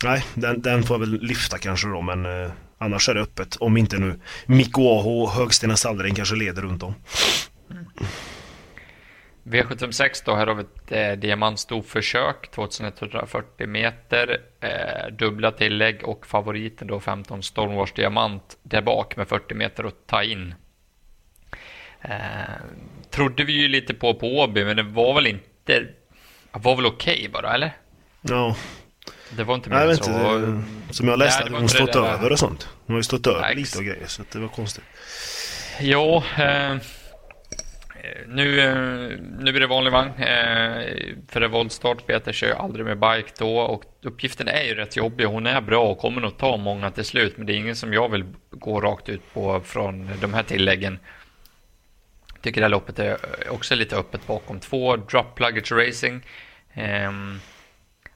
nej, 0.05 0.25
den, 0.35 0.63
den 0.63 0.83
får 0.83 0.95
jag 0.95 1.01
väl 1.01 1.21
lyfta 1.23 1.59
kanske 1.59 1.89
då 1.89 2.03
men 2.03 2.27
eh, 2.27 2.51
annars 2.79 3.09
är 3.09 3.15
det 3.15 3.21
öppet. 3.21 3.57
Om 3.57 3.77
inte 3.77 3.99
nu 3.99 4.21
Mikko 4.47 4.99
Aho 4.99 5.23
och 5.23 5.31
Högstena 5.31 5.77
Stalldräng 5.77 6.15
kanske 6.15 6.35
leder 6.35 6.63
runt 6.63 6.83
om. 6.83 6.95
V756 9.45 10.23
då, 10.25 10.35
här 10.35 10.47
har 10.47 10.55
vi 10.55 10.63
ett 10.63 10.93
eh, 10.93 11.21
diamantstorförsök, 11.21 12.51
2140 12.51 13.67
meter, 13.67 14.41
eh, 14.61 15.13
dubbla 15.13 15.51
tillägg 15.51 16.05
och 16.05 16.27
favoriten 16.27 16.89
då 16.89 17.01
15 17.01 17.43
Stormwars 17.43 17.93
diamant 17.93 18.59
där 18.63 18.83
bak 18.83 19.17
med 19.17 19.29
40 19.29 19.55
meter 19.55 19.85
att 19.85 20.07
ta 20.07 20.23
in. 20.23 20.55
Eh, 22.01 22.11
trodde 23.11 23.45
vi 23.45 23.53
ju 23.53 23.69
lite 23.69 23.95
på 23.95 24.15
på 24.15 24.27
Åby, 24.27 24.65
men 24.65 24.77
det 24.77 24.83
var 24.83 25.15
väl 25.15 25.27
inte 25.27 25.87
var 26.53 26.77
väl 26.77 26.87
okej 26.87 27.15
okay 27.15 27.29
bara, 27.29 27.55
eller? 27.55 27.77
Ja. 28.21 28.57
Det 29.31 29.45
var 29.45 29.55
inte 29.55 29.71
mer 29.71 29.77
än 29.77 29.97
så. 29.97 30.11
Inte, 30.11 30.63
som 30.91 31.09
jag 31.09 31.19
läste 31.19 31.43
hade 31.43 31.57
hon 31.57 31.69
stått 31.69 31.97
över 31.97 32.33
och 32.33 32.39
sånt. 32.39 32.69
Hon 32.87 32.95
har 32.95 32.99
ju 32.99 33.03
stått 33.03 33.27
över 33.27 33.41
Nej, 33.41 33.55
lite 33.55 33.79
och 33.79 33.85
grejer 33.85 34.07
så 34.07 34.23
det 34.33 34.39
var 34.39 34.49
konstigt. 34.49 34.85
Ja, 35.81 36.25
eh, 36.39 36.77
Eh, 38.05 38.29
nu, 38.29 38.61
eh, 38.61 39.19
nu 39.39 39.53
blir 39.53 39.61
det 39.61 39.67
vanlig 39.67 39.93
vagn. 39.93 40.11
Eh, 40.19 41.15
för 41.29 41.41
det 41.41 41.49
voltstart. 41.49 42.07
Peter 42.07 42.33
kör 42.33 42.47
ju 42.47 42.55
aldrig 42.55 42.87
med 42.87 42.99
bike 42.99 43.31
då 43.39 43.59
och 43.59 43.85
uppgiften 44.03 44.49
är 44.49 44.63
ju 44.63 44.75
rätt 44.75 44.97
jobbig. 44.97 45.25
Hon 45.25 45.47
är 45.47 45.61
bra 45.61 45.91
och 45.91 45.99
kommer 45.99 46.21
nog 46.21 46.39
ta 46.39 46.57
många 46.57 46.91
till 46.91 47.05
slut. 47.05 47.37
Men 47.37 47.47
det 47.47 47.53
är 47.53 47.57
ingen 47.57 47.77
som 47.77 47.93
jag 47.93 48.09
vill 48.09 48.25
gå 48.51 48.81
rakt 48.81 49.09
ut 49.09 49.35
på 49.35 49.61
från 49.61 50.11
de 50.21 50.35
här 50.35 50.43
tilläggen. 50.43 50.99
Tycker 52.41 52.61
det 52.61 52.65
här 52.65 52.71
loppet 52.71 52.99
är 52.99 53.17
också 53.49 53.75
lite 53.75 53.97
öppet 53.97 54.27
bakom. 54.27 54.61
Två 54.61 54.97
drop 54.97 55.41
luggage 55.41 55.73
racing. 55.73 56.25
Um, 56.75 57.41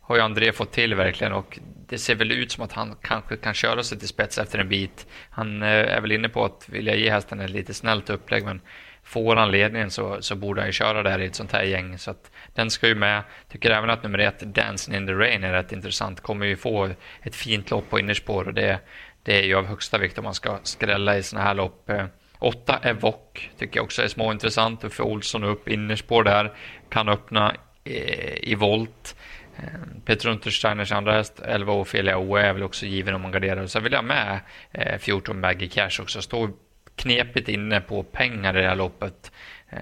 har 0.08 0.16
ju 0.16 0.22
André 0.22 0.52
fått 0.52 0.72
till 0.72 0.94
verkligen 0.94 1.32
och 1.32 1.58
det 1.88 1.98
ser 1.98 2.14
väl 2.14 2.32
ut 2.32 2.52
som 2.52 2.64
att 2.64 2.72
han 2.72 2.96
kanske 3.02 3.36
kan 3.36 3.54
köra 3.54 3.82
sig 3.82 3.98
till 3.98 4.08
spets 4.08 4.38
efter 4.38 4.58
en 4.58 4.68
bit. 4.68 5.06
Han 5.30 5.62
eh, 5.62 5.68
är 5.68 6.00
väl 6.00 6.12
inne 6.12 6.28
på 6.28 6.44
att 6.44 6.68
vilja 6.68 6.94
ge 6.94 7.10
hästen 7.10 7.40
ett 7.40 7.50
lite 7.50 7.74
snällt 7.74 8.10
upplägg 8.10 8.44
men 8.44 8.60
får 9.02 9.36
han 9.36 9.50
ledningen 9.50 9.90
så, 9.90 10.22
så 10.22 10.34
borde 10.34 10.60
han 10.60 10.68
ju 10.68 10.72
köra 10.72 11.02
där 11.02 11.18
i 11.18 11.26
ett 11.26 11.34
sånt 11.34 11.52
här 11.52 11.62
gäng. 11.62 11.98
Så 11.98 12.10
att 12.10 12.30
den 12.54 12.70
ska 12.70 12.88
ju 12.88 12.94
med. 12.94 13.22
Tycker 13.48 13.70
även 13.70 13.90
att 13.90 14.02
nummer 14.02 14.18
ett, 14.18 14.40
Dancing 14.40 14.96
in 14.96 15.06
the 15.06 15.12
Rain, 15.12 15.44
är 15.44 15.52
rätt 15.52 15.72
intressant. 15.72 16.20
Kommer 16.20 16.46
ju 16.46 16.56
få 16.56 16.90
ett 17.22 17.36
fint 17.36 17.70
lopp 17.70 17.90
på 17.90 17.98
innerspår 17.98 18.44
och 18.44 18.54
det, 18.54 18.80
det 19.22 19.38
är 19.38 19.42
ju 19.42 19.54
av 19.54 19.66
högsta 19.66 19.98
vikt 19.98 20.18
om 20.18 20.24
man 20.24 20.34
ska 20.34 20.58
skrälla 20.62 21.18
i 21.18 21.22
såna 21.22 21.42
här 21.42 21.54
lopp. 21.54 21.90
Eh, 21.90 22.06
åtta 22.38 22.78
Evoc 22.82 23.14
tycker 23.58 23.76
jag 23.76 23.84
också 23.84 24.02
är 24.02 24.08
småintressant. 24.08 24.84
Uffe 24.84 25.02
Olsson 25.02 25.44
upp 25.44 25.68
innerspår 25.68 26.22
där. 26.22 26.52
Kan 26.88 27.08
öppna 27.08 27.54
eh, 27.84 28.50
i 28.50 28.54
volt. 28.54 29.16
Eh, 29.58 30.02
Peter 30.04 30.28
Untersteiners 30.28 30.92
andra 30.92 31.12
häst, 31.12 31.40
11 31.44 31.72
Ophelia 31.72 32.18
O, 32.18 32.36
är 32.36 32.52
väl 32.52 32.62
också 32.62 32.86
given 32.86 33.14
om 33.14 33.22
man 33.22 33.32
garderar. 33.32 33.66
Sen 33.66 33.82
vill 33.82 33.92
jag 33.92 34.04
med 34.04 34.40
eh, 34.72 34.98
14 34.98 35.40
baggy 35.40 35.68
Cash 35.68 36.00
också. 36.00 36.22
Står 36.22 36.50
knepigt 36.96 37.48
inne 37.48 37.80
på 37.80 38.02
pengar 38.02 38.56
i 38.56 38.62
det 38.62 38.68
här 38.68 38.76
loppet. 38.76 39.32
Eh, 39.68 39.80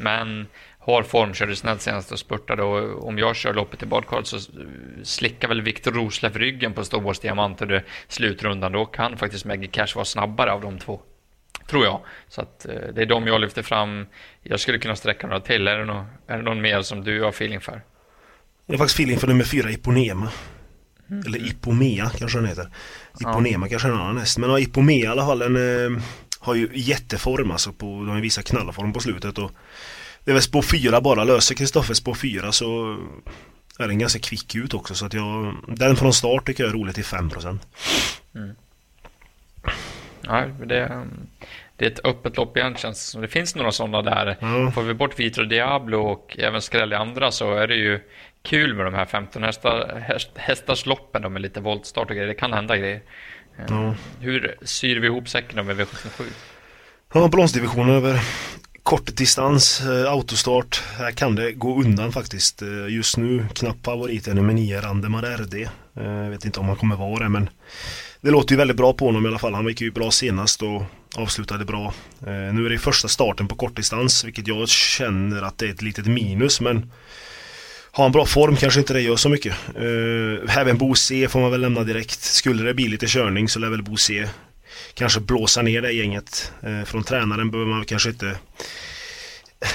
men 0.00 0.46
har 0.78 1.02
form, 1.02 1.34
körde 1.34 1.56
snällt 1.56 1.80
senast 1.80 2.12
och 2.12 2.18
spurtade 2.18 2.62
och 2.62 3.08
om 3.08 3.18
jag 3.18 3.36
kör 3.36 3.54
loppet 3.54 3.82
i 3.82 3.86
badkaret 3.86 4.26
så 4.26 4.38
slickar 5.02 5.48
väl 5.48 5.62
Viktor 5.62 5.92
Roslöf 5.92 6.36
ryggen 6.36 6.72
på 6.72 6.84
Storborgs 6.84 7.20
Diamant 7.20 7.62
under 7.62 7.84
slutrundan. 8.08 8.72
Då 8.72 8.86
kan 8.86 9.16
faktiskt 9.16 9.44
Maggie 9.44 9.68
Cash 9.68 9.94
vara 9.94 10.04
snabbare 10.04 10.52
av 10.52 10.60
de 10.60 10.78
två. 10.78 11.00
Tror 11.66 11.84
jag. 11.84 12.00
Så 12.28 12.40
att 12.40 12.66
det 12.94 13.02
är 13.02 13.06
de 13.06 13.26
jag 13.26 13.40
lyfter 13.40 13.62
fram. 13.62 14.06
Jag 14.42 14.60
skulle 14.60 14.78
kunna 14.78 14.96
sträcka 14.96 15.26
några 15.26 15.40
till. 15.40 15.68
Är 15.68 15.78
det, 15.78 15.84
någon, 15.84 16.06
är 16.26 16.36
det 16.36 16.42
någon 16.42 16.60
mer 16.60 16.82
som 16.82 17.04
du 17.04 17.22
har 17.22 17.28
feeling 17.28 17.60
för? 17.60 17.82
Jag 18.70 18.78
har 18.78 18.78
faktiskt 18.78 18.94
feeling 19.00 19.18
för 19.18 19.26
nummer 19.26 19.44
fyra, 19.44 19.70
Iponema. 19.70 20.28
Mm. 21.10 21.26
Eller 21.26 21.46
Ipomea 21.46 22.10
kanske 22.18 22.38
den 22.38 22.46
heter. 22.46 22.68
Iponema 23.20 23.66
ja. 23.66 23.70
kanske 23.70 23.88
är 23.88 23.92
en 23.92 23.98
annan 23.98 24.18
häst. 24.18 24.38
Men 24.38 24.50
ja, 24.50 24.58
Ipomea 24.58 25.04
i 25.04 25.06
alla 25.06 25.26
fall. 25.26 25.42
En, 25.42 25.56
eh, 25.56 26.02
har 26.38 26.54
ju 26.54 26.68
jätteform 26.74 27.50
alltså. 27.50 27.72
På, 27.72 27.86
de 27.86 28.08
har 28.08 28.16
ju 28.16 28.22
visat 28.22 28.44
knallform 28.44 28.92
på 28.92 29.00
slutet. 29.00 29.38
Och 29.38 29.52
det 30.24 30.30
är 30.30 30.32
väl 30.32 30.42
spår 30.42 30.62
4 30.62 31.00
bara. 31.00 31.24
Löser 31.24 31.54
Kristoffer 31.54 31.94
spår 31.94 32.14
4 32.14 32.52
så 32.52 32.96
är 33.78 33.88
den 33.88 33.98
ganska 33.98 34.18
kvick 34.18 34.54
ut 34.54 34.74
också. 34.74 34.94
Så 34.94 35.06
att 35.06 35.14
jag, 35.14 35.54
den 35.68 35.96
från 35.96 36.12
start 36.12 36.46
tycker 36.46 36.64
jag 36.64 36.70
är 36.70 36.76
rolig 36.76 36.94
till 36.94 37.04
5%. 37.04 37.58
Mm. 38.34 38.54
Ja, 40.20 40.46
det, 40.66 41.06
det 41.76 41.84
är 41.84 41.90
ett 41.90 42.04
öppet 42.04 42.36
lopp 42.36 42.56
igen 42.56 42.74
känns 42.76 42.98
det 42.98 43.10
som. 43.10 43.20
Det 43.20 43.28
finns 43.28 43.54
några 43.54 43.72
sådana 43.72 44.02
där. 44.02 44.36
Mm. 44.40 44.72
Får 44.72 44.82
vi 44.82 44.94
bort 44.94 45.18
Vitro 45.18 45.44
Diablo 45.44 45.98
och 45.98 46.36
även 46.38 46.62
skräll 46.62 46.92
i 46.92 46.96
andra 46.96 47.30
så 47.30 47.54
är 47.54 47.66
det 47.66 47.76
ju 47.76 48.00
kul 48.42 48.74
med 48.74 48.86
de 48.86 48.94
här 48.94 49.06
15 49.06 49.42
hästar, 49.42 50.02
häst, 50.06 50.30
hästars 50.34 50.86
loppen 50.86 51.32
med 51.32 51.42
lite 51.42 51.60
voltstart 51.60 52.10
och 52.10 52.16
grejer. 52.16 52.28
Det 52.28 52.34
kan 52.34 52.52
hända 52.52 52.76
grejer. 52.76 53.00
Mm. 53.68 53.94
Hur 54.20 54.56
syr 54.62 55.00
vi 55.00 55.06
ihop 55.06 55.28
säcken 55.28 55.66
med 55.66 55.80
V77? 55.80 56.22
Ja, 57.12 57.28
bronsdivisionen 57.28 57.94
över 57.96 58.20
kortdistans, 58.82 59.80
eh, 59.80 60.12
autostart. 60.12 60.82
Här 60.98 61.10
kan 61.10 61.34
det 61.34 61.52
gå 61.52 61.80
undan 61.80 62.12
faktiskt. 62.12 62.62
Eh, 62.62 62.88
just 62.88 63.16
nu 63.16 63.46
knapp 63.54 63.84
favorit 63.84 64.28
är 64.28 64.34
nummer 64.34 64.54
9, 64.54 64.80
Randemar 64.80 65.22
RD. 65.22 65.54
Eh, 65.54 65.68
jag 66.04 66.30
vet 66.30 66.44
inte 66.44 66.60
om 66.60 66.66
han 66.66 66.76
kommer 66.76 66.96
vara 66.96 67.22
det 67.22 67.28
men 67.28 67.48
det 68.20 68.30
låter 68.30 68.52
ju 68.52 68.56
väldigt 68.58 68.76
bra 68.76 68.92
på 68.92 69.06
honom 69.06 69.26
i 69.26 69.28
alla 69.28 69.38
fall. 69.38 69.54
Han 69.54 69.68
gick 69.68 69.80
ju 69.80 69.90
bra 69.90 70.10
senast 70.10 70.62
och 70.62 70.82
avslutade 71.16 71.64
bra. 71.64 71.94
Nu 72.52 72.66
är 72.66 72.70
det 72.70 72.78
första 72.78 73.08
starten 73.08 73.48
på 73.48 73.54
kortdistans 73.54 74.24
vilket 74.24 74.46
jag 74.46 74.68
känner 74.68 75.42
att 75.42 75.58
det 75.58 75.66
är 75.66 75.70
ett 75.70 75.82
litet 75.82 76.06
minus 76.06 76.60
men 76.60 76.92
har 77.92 78.04
han 78.04 78.12
bra 78.12 78.26
form 78.26 78.56
kanske 78.56 78.80
inte 78.80 78.92
det 78.92 79.00
gör 79.00 79.16
så 79.16 79.28
mycket. 79.28 79.56
Uh, 79.80 80.58
även 80.58 80.78
Bo 80.78 80.94
C 80.94 81.28
får 81.28 81.40
man 81.40 81.50
väl 81.50 81.60
lämna 81.60 81.84
direkt. 81.84 82.22
Skulle 82.22 82.62
det 82.62 82.74
bli 82.74 82.88
lite 82.88 83.06
körning 83.06 83.48
så 83.48 83.58
lär 83.58 83.68
väl 83.68 83.82
Bo 83.82 83.96
C 83.96 84.28
kanske 84.94 85.20
blåsa 85.20 85.62
ner 85.62 85.82
det 85.82 85.92
gänget. 85.92 86.52
Uh, 86.66 86.84
från 86.84 87.04
tränaren 87.04 87.50
behöver 87.50 87.70
man 87.70 87.84
kanske 87.84 88.08
inte 88.08 88.36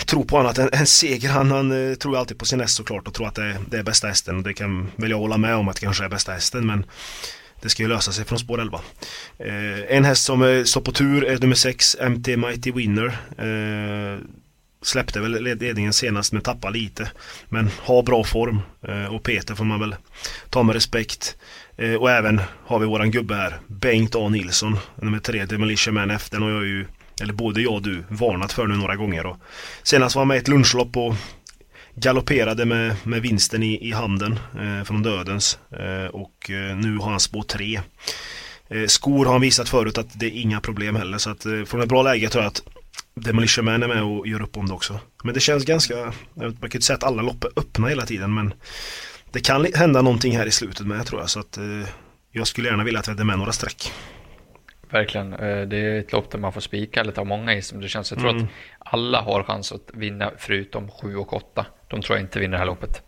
tro 0.06 0.26
på 0.26 0.38
annat 0.38 0.58
än, 0.58 0.70
en 0.72 0.88
seger. 0.88 1.30
Han, 1.30 1.52
han 1.52 1.72
uh, 1.72 1.96
tror 1.96 2.18
alltid 2.18 2.38
på 2.40 2.46
sin 2.46 2.60
häst 2.60 2.76
såklart 2.76 3.08
och 3.08 3.14
tror 3.14 3.28
att 3.28 3.36
det, 3.36 3.58
det 3.70 3.78
är 3.78 3.84
bästa 3.84 4.08
hästen. 4.08 4.44
Det 4.44 4.54
kan 4.54 4.92
väl 4.96 5.12
jag 5.12 5.18
hålla 5.18 5.38
med 5.38 5.56
om 5.56 5.68
att 5.68 5.76
det 5.76 5.82
kanske 5.82 6.06
är 6.06 6.10
bästa 6.10 6.32
hästen 6.32 6.66
men 6.66 6.86
det 7.62 7.70
ska 7.70 7.84
ju 7.84 7.90
lösa 7.90 8.12
sig 8.12 8.26
från 8.26 8.40
spår 8.40 8.62
11. 8.62 8.82
Eh, 9.40 9.96
en 9.98 10.06
häst 10.06 10.24
som 10.24 10.64
står 10.66 10.82
på 10.82 10.92
tur 10.92 11.24
är 11.24 11.38
nummer 11.38 11.56
6, 11.56 11.98
MT 12.10 12.38
Mighty 12.38 12.72
Winner. 12.72 13.18
Eh, 13.38 14.20
Släppte 14.86 15.20
väl 15.20 15.44
ledningen 15.44 15.94
senast 15.94 16.34
men 16.34 16.42
tappade 16.42 16.78
lite. 16.78 17.12
Men 17.50 17.70
har 17.82 18.04
bra 18.04 18.24
form 18.24 18.62
eh, 18.88 19.16
och 19.16 19.24
Peter 19.24 19.56
får 19.56 19.66
man 19.66 19.80
väl 19.80 19.96
ta 20.50 20.64
med 20.64 20.74
respekt. 20.74 21.38
Eh, 21.78 21.94
och 21.94 22.12
även 22.12 22.42
har 22.66 22.80
vi 22.80 22.86
våran 22.86 23.12
gubbe 23.12 23.36
här, 23.36 23.60
Bengt 23.68 24.16
A 24.16 24.30
Nilsson, 24.30 24.78
nummer 24.96 25.20
tre, 25.20 25.46
Demolition 25.46 25.94
Man 25.94 26.12
F. 26.12 26.30
Den 26.32 26.42
har 26.42 26.50
jag 26.50 26.66
ju, 26.66 26.86
eller 27.22 27.34
både 27.34 27.62
jag 27.62 27.74
och 27.74 27.82
du, 27.82 28.04
varnat 28.10 28.54
för 28.54 28.68
nu 28.68 28.76
några 28.76 28.96
gånger. 28.96 29.26
Och 29.26 29.38
senast 29.84 30.16
var 30.16 30.22
han 30.22 30.28
med 30.28 30.36
i 30.36 30.40
ett 30.40 30.48
lunchlopp 30.48 30.98
och 30.98 31.16
galopperade 31.96 32.66
med, 32.66 32.96
med 33.04 33.22
vinsten 33.22 33.64
i, 33.64 33.88
i 33.90 33.92
handen 33.92 34.40
eh, 34.60 34.84
från 34.84 35.04
dödens. 35.04 35.60
Eh, 35.72 36.10
och 36.10 36.50
eh, 36.50 36.78
nu 36.78 36.98
har 36.98 37.10
han 37.10 37.20
spår 37.20 37.44
tre. 37.44 37.82
Eh, 38.70 38.86
skor 38.88 39.26
har 39.26 39.32
han 39.32 39.42
visat 39.42 39.70
förut 39.70 39.98
att 39.98 40.20
det 40.20 40.26
är 40.26 40.42
inga 40.42 40.62
problem 40.62 40.96
heller 40.96 41.18
så 41.18 41.30
att 41.30 41.46
från 41.66 41.82
ett 41.82 41.90
bra 41.90 42.04
läge 42.04 42.30
tror 42.30 42.44
jag 42.44 42.50
att 42.50 42.75
Demolition 43.26 43.66
Man 43.66 43.84
är 43.84 43.88
med 43.88 44.04
och 44.04 44.28
gör 44.28 44.42
upp 44.42 44.58
om 44.58 44.68
det 44.68 44.74
också. 44.74 45.00
Men 45.24 45.34
det 45.34 45.40
känns 45.40 45.66
ganska, 45.66 45.96
man 46.34 46.54
kan 46.54 46.64
inte 46.64 46.82
säga 46.82 46.98
att 46.98 47.04
alla 47.04 47.22
lopp 47.22 47.44
är 47.44 47.50
öppna 47.56 47.88
hela 47.88 48.06
tiden 48.06 48.34
men 48.34 48.54
det 49.32 49.40
kan 49.40 49.68
hända 49.74 50.02
någonting 50.02 50.38
här 50.38 50.46
i 50.46 50.52
slutet 50.52 50.88
med 50.88 51.06
tror 51.06 51.22
jag 51.22 51.30
så 51.30 51.40
att 51.40 51.58
eh, 51.58 51.64
jag 52.32 52.48
skulle 52.48 52.70
gärna 52.70 52.84
vilja 52.84 53.00
att 53.00 53.08
vi 53.08 53.12
hade 53.12 53.24
med 53.24 53.38
några 53.38 53.52
streck. 53.52 53.92
Verkligen, 54.90 55.34
eh, 55.34 55.62
det 55.62 55.78
är 55.78 56.00
ett 56.00 56.12
lopp 56.12 56.32
där 56.32 56.40
man 56.40 56.54
får 56.54 56.62
spika 56.62 57.02
eller 57.02 57.12
ta 57.12 57.24
många 57.24 57.54
i 57.54 57.62
som 57.62 57.82
det 57.82 57.88
känns. 57.88 58.12
Jag 58.12 58.20
tror 58.20 58.30
mm. 58.30 58.44
att 58.44 58.50
alla 58.80 59.22
har 59.22 59.44
chans 59.44 59.72
att 59.72 59.92
vinna 59.94 60.32
förutom 60.38 60.92
7 60.92 61.16
och 61.16 61.34
8. 61.34 61.66
De 61.88 62.02
tror 62.02 62.18
jag 62.18 62.26
inte 62.26 62.40
vinner 62.40 62.52
det 62.52 62.58
här 62.58 62.66
loppet. 62.66 63.05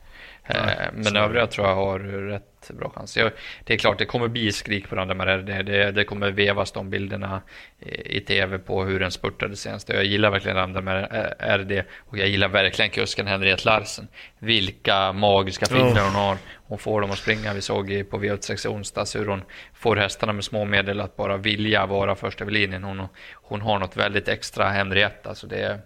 Nej, 0.48 0.78
eh, 0.80 0.90
men 0.94 1.16
övriga 1.16 1.48
tror 1.48 1.68
jag 1.68 1.76
har 1.76 2.00
rätt 2.00 2.72
bra 2.74 2.90
chans. 2.90 3.18
Jag, 3.18 3.32
det 3.64 3.74
är 3.74 3.78
klart, 3.78 3.98
det 3.98 4.06
kommer 4.06 4.28
bli 4.28 4.52
skrik 4.52 4.90
på 4.90 4.96
där 4.96 5.38
det, 5.38 5.64
det, 5.64 5.92
det 5.92 6.04
kommer 6.04 6.32
vevas 6.32 6.72
de 6.72 6.90
bilderna 6.90 7.42
i, 7.80 8.18
i 8.18 8.22
tv 8.22 8.60
på 8.60 8.84
hur 8.84 9.00
den 9.00 9.12
spurtade 9.12 9.56
senast. 9.56 9.90
Jag 9.90 10.06
gillar 10.06 10.32
verkligen 10.32 10.74
den 10.74 10.86
där 10.86 11.58
RD 11.58 11.84
och 11.98 12.18
jag 12.18 12.28
gillar 12.28 12.48
verkligen 12.48 12.92
kusken 12.92 13.28
Henriette 13.28 13.66
Larsen. 13.66 14.08
Vilka 14.40 15.14
magiska 15.14 15.66
fingrar 15.66 16.02
oh. 16.02 16.04
hon 16.04 16.16
har. 16.16 16.38
Hon 16.68 16.78
får 16.78 17.02
dem 17.02 17.12
att 17.12 17.18
springa. 17.18 17.54
Vi 17.54 17.62
såg 17.62 18.10
på 18.10 18.20
V86 18.20 18.68
onsdags 18.68 19.16
hur 19.16 19.26
hon 19.26 19.42
får 19.74 19.96
hästarna 19.96 20.34
med 20.34 20.44
små 20.44 20.66
medel 20.66 21.02
att 21.02 21.16
bara 21.16 21.38
vilja 21.38 21.86
vara 21.86 22.16
först 22.16 22.42
över 22.42 22.52
linjen. 22.52 22.84
Hon, 22.84 23.08
hon 23.34 23.62
har 23.62 23.80
något 23.80 23.98
väldigt 23.98 24.28
extra 24.28 24.70
Henriette. 24.70 25.30
Alltså 25.30 25.48
det, 25.48 25.80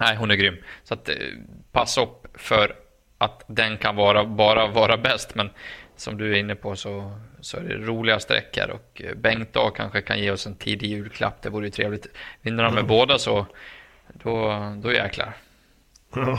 nej, 0.00 0.16
hon 0.16 0.30
är 0.30 0.34
grym. 0.34 0.56
Så 0.84 0.94
att, 0.94 1.08
eh, 1.08 1.14
passa 1.72 2.02
upp 2.02 2.26
för 2.34 2.74
att 3.20 3.44
den 3.46 3.76
kan 3.76 3.96
vara, 3.96 4.24
bara 4.24 4.66
vara 4.66 4.96
bäst. 4.96 5.34
Men 5.34 5.50
som 5.96 6.18
du 6.18 6.32
är 6.34 6.38
inne 6.38 6.54
på 6.54 6.76
så, 6.76 7.18
så 7.40 7.56
är 7.56 7.60
det 7.60 7.74
roliga 7.74 8.20
sträckor 8.20 8.70
och 8.70 9.02
eh, 9.04 9.14
Bengt 9.14 9.56
A 9.56 9.70
kanske 9.76 10.02
kan 10.02 10.18
ge 10.18 10.30
oss 10.30 10.46
en 10.46 10.54
tidig 10.54 10.90
julklapp. 10.90 11.42
Det 11.42 11.50
vore 11.50 11.66
ju 11.66 11.70
trevligt. 11.70 12.06
Vinner 12.42 12.64
han 12.64 12.74
med 12.74 12.80
mm. 12.80 12.88
båda 12.88 13.18
så 13.18 13.46
då, 14.12 14.64
då 14.82 14.92
jäklar. 14.92 15.36
Mm. 16.16 16.36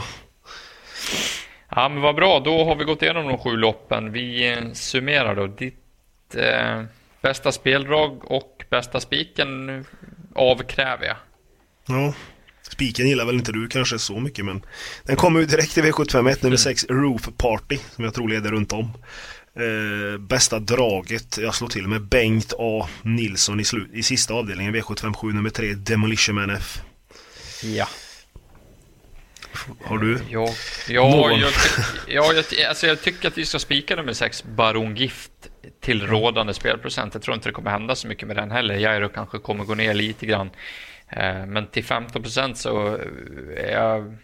Ja 1.68 1.88
men 1.88 2.02
vad 2.02 2.14
bra, 2.14 2.40
då 2.40 2.64
har 2.64 2.74
vi 2.74 2.84
gått 2.84 3.02
igenom 3.02 3.28
de 3.28 3.38
sju 3.38 3.56
loppen. 3.56 4.12
Vi 4.12 4.52
eh, 4.52 4.72
summerar 4.72 5.34
då. 5.34 5.46
Ditt 5.46 6.34
eh, 6.36 6.82
bästa 7.20 7.52
speldrag 7.52 8.30
och 8.30 8.64
bästa 8.68 9.00
spiken 9.00 9.84
avkräver 10.34 11.06
jag. 11.06 11.16
Ja, 11.86 12.14
spiken 12.72 13.08
gillar 13.08 13.24
väl 13.24 13.34
inte 13.34 13.52
du 13.52 13.68
kanske 13.68 13.98
så 13.98 14.20
mycket 14.20 14.44
men 14.44 14.62
den 15.04 15.16
kommer 15.16 15.40
ju 15.40 15.46
direkt 15.46 15.78
i 15.78 15.82
V751 15.82 16.36
nummer 16.40 16.56
6 16.56 16.86
mm. 16.88 17.02
Roof 17.02 17.28
Party 17.36 17.78
som 17.94 18.04
jag 18.04 18.14
tror 18.14 18.28
leder 18.28 18.50
runt 18.50 18.72
om. 18.72 18.90
Eh, 19.56 20.18
bästa 20.18 20.58
draget, 20.58 21.38
jag 21.38 21.54
slår 21.54 21.68
till 21.68 21.88
med 21.88 22.02
Bengt 22.02 22.52
A 22.58 22.88
Nilsson 23.02 23.60
i, 23.60 23.64
slut, 23.64 23.90
i 23.92 24.02
sista 24.02 24.34
avdelningen 24.34 24.74
V757 24.74 25.32
nummer 25.32 25.50
3 25.50 25.74
Demolition 25.74 26.34
Man 26.34 26.50
F. 26.50 26.80
Ja. 27.62 27.88
Har 29.84 29.98
du? 29.98 30.18
Ja, 30.30 30.48
ja, 30.88 31.30
jag, 31.30 31.52
ja 32.06 32.32
jag, 32.32 32.66
alltså 32.68 32.86
jag 32.86 33.02
tycker 33.02 33.28
att 33.28 33.38
vi 33.38 33.44
ska 33.44 33.58
spika 33.58 33.96
nummer 33.96 34.12
6, 34.12 34.44
Baron 34.44 34.96
Gift, 34.96 35.30
till 35.80 36.06
rådande 36.06 36.54
spelprocent. 36.54 37.14
Jag 37.14 37.22
tror 37.22 37.34
inte 37.34 37.48
det 37.48 37.52
kommer 37.52 37.70
hända 37.70 37.94
så 37.94 38.08
mycket 38.08 38.28
med 38.28 38.36
den 38.36 38.50
heller. 38.50 38.74
Jairo 38.74 39.08
kanske 39.08 39.38
kommer 39.38 39.64
gå 39.64 39.74
ner 39.74 39.94
lite 39.94 40.26
grann. 40.26 40.50
Eh, 41.16 41.46
men 41.46 41.66
till 41.66 41.84
15 41.84 42.22
procent 42.22 42.56
så 42.56 42.86
eh, 42.86 43.00
är 43.56 43.72
jag 43.72 44.16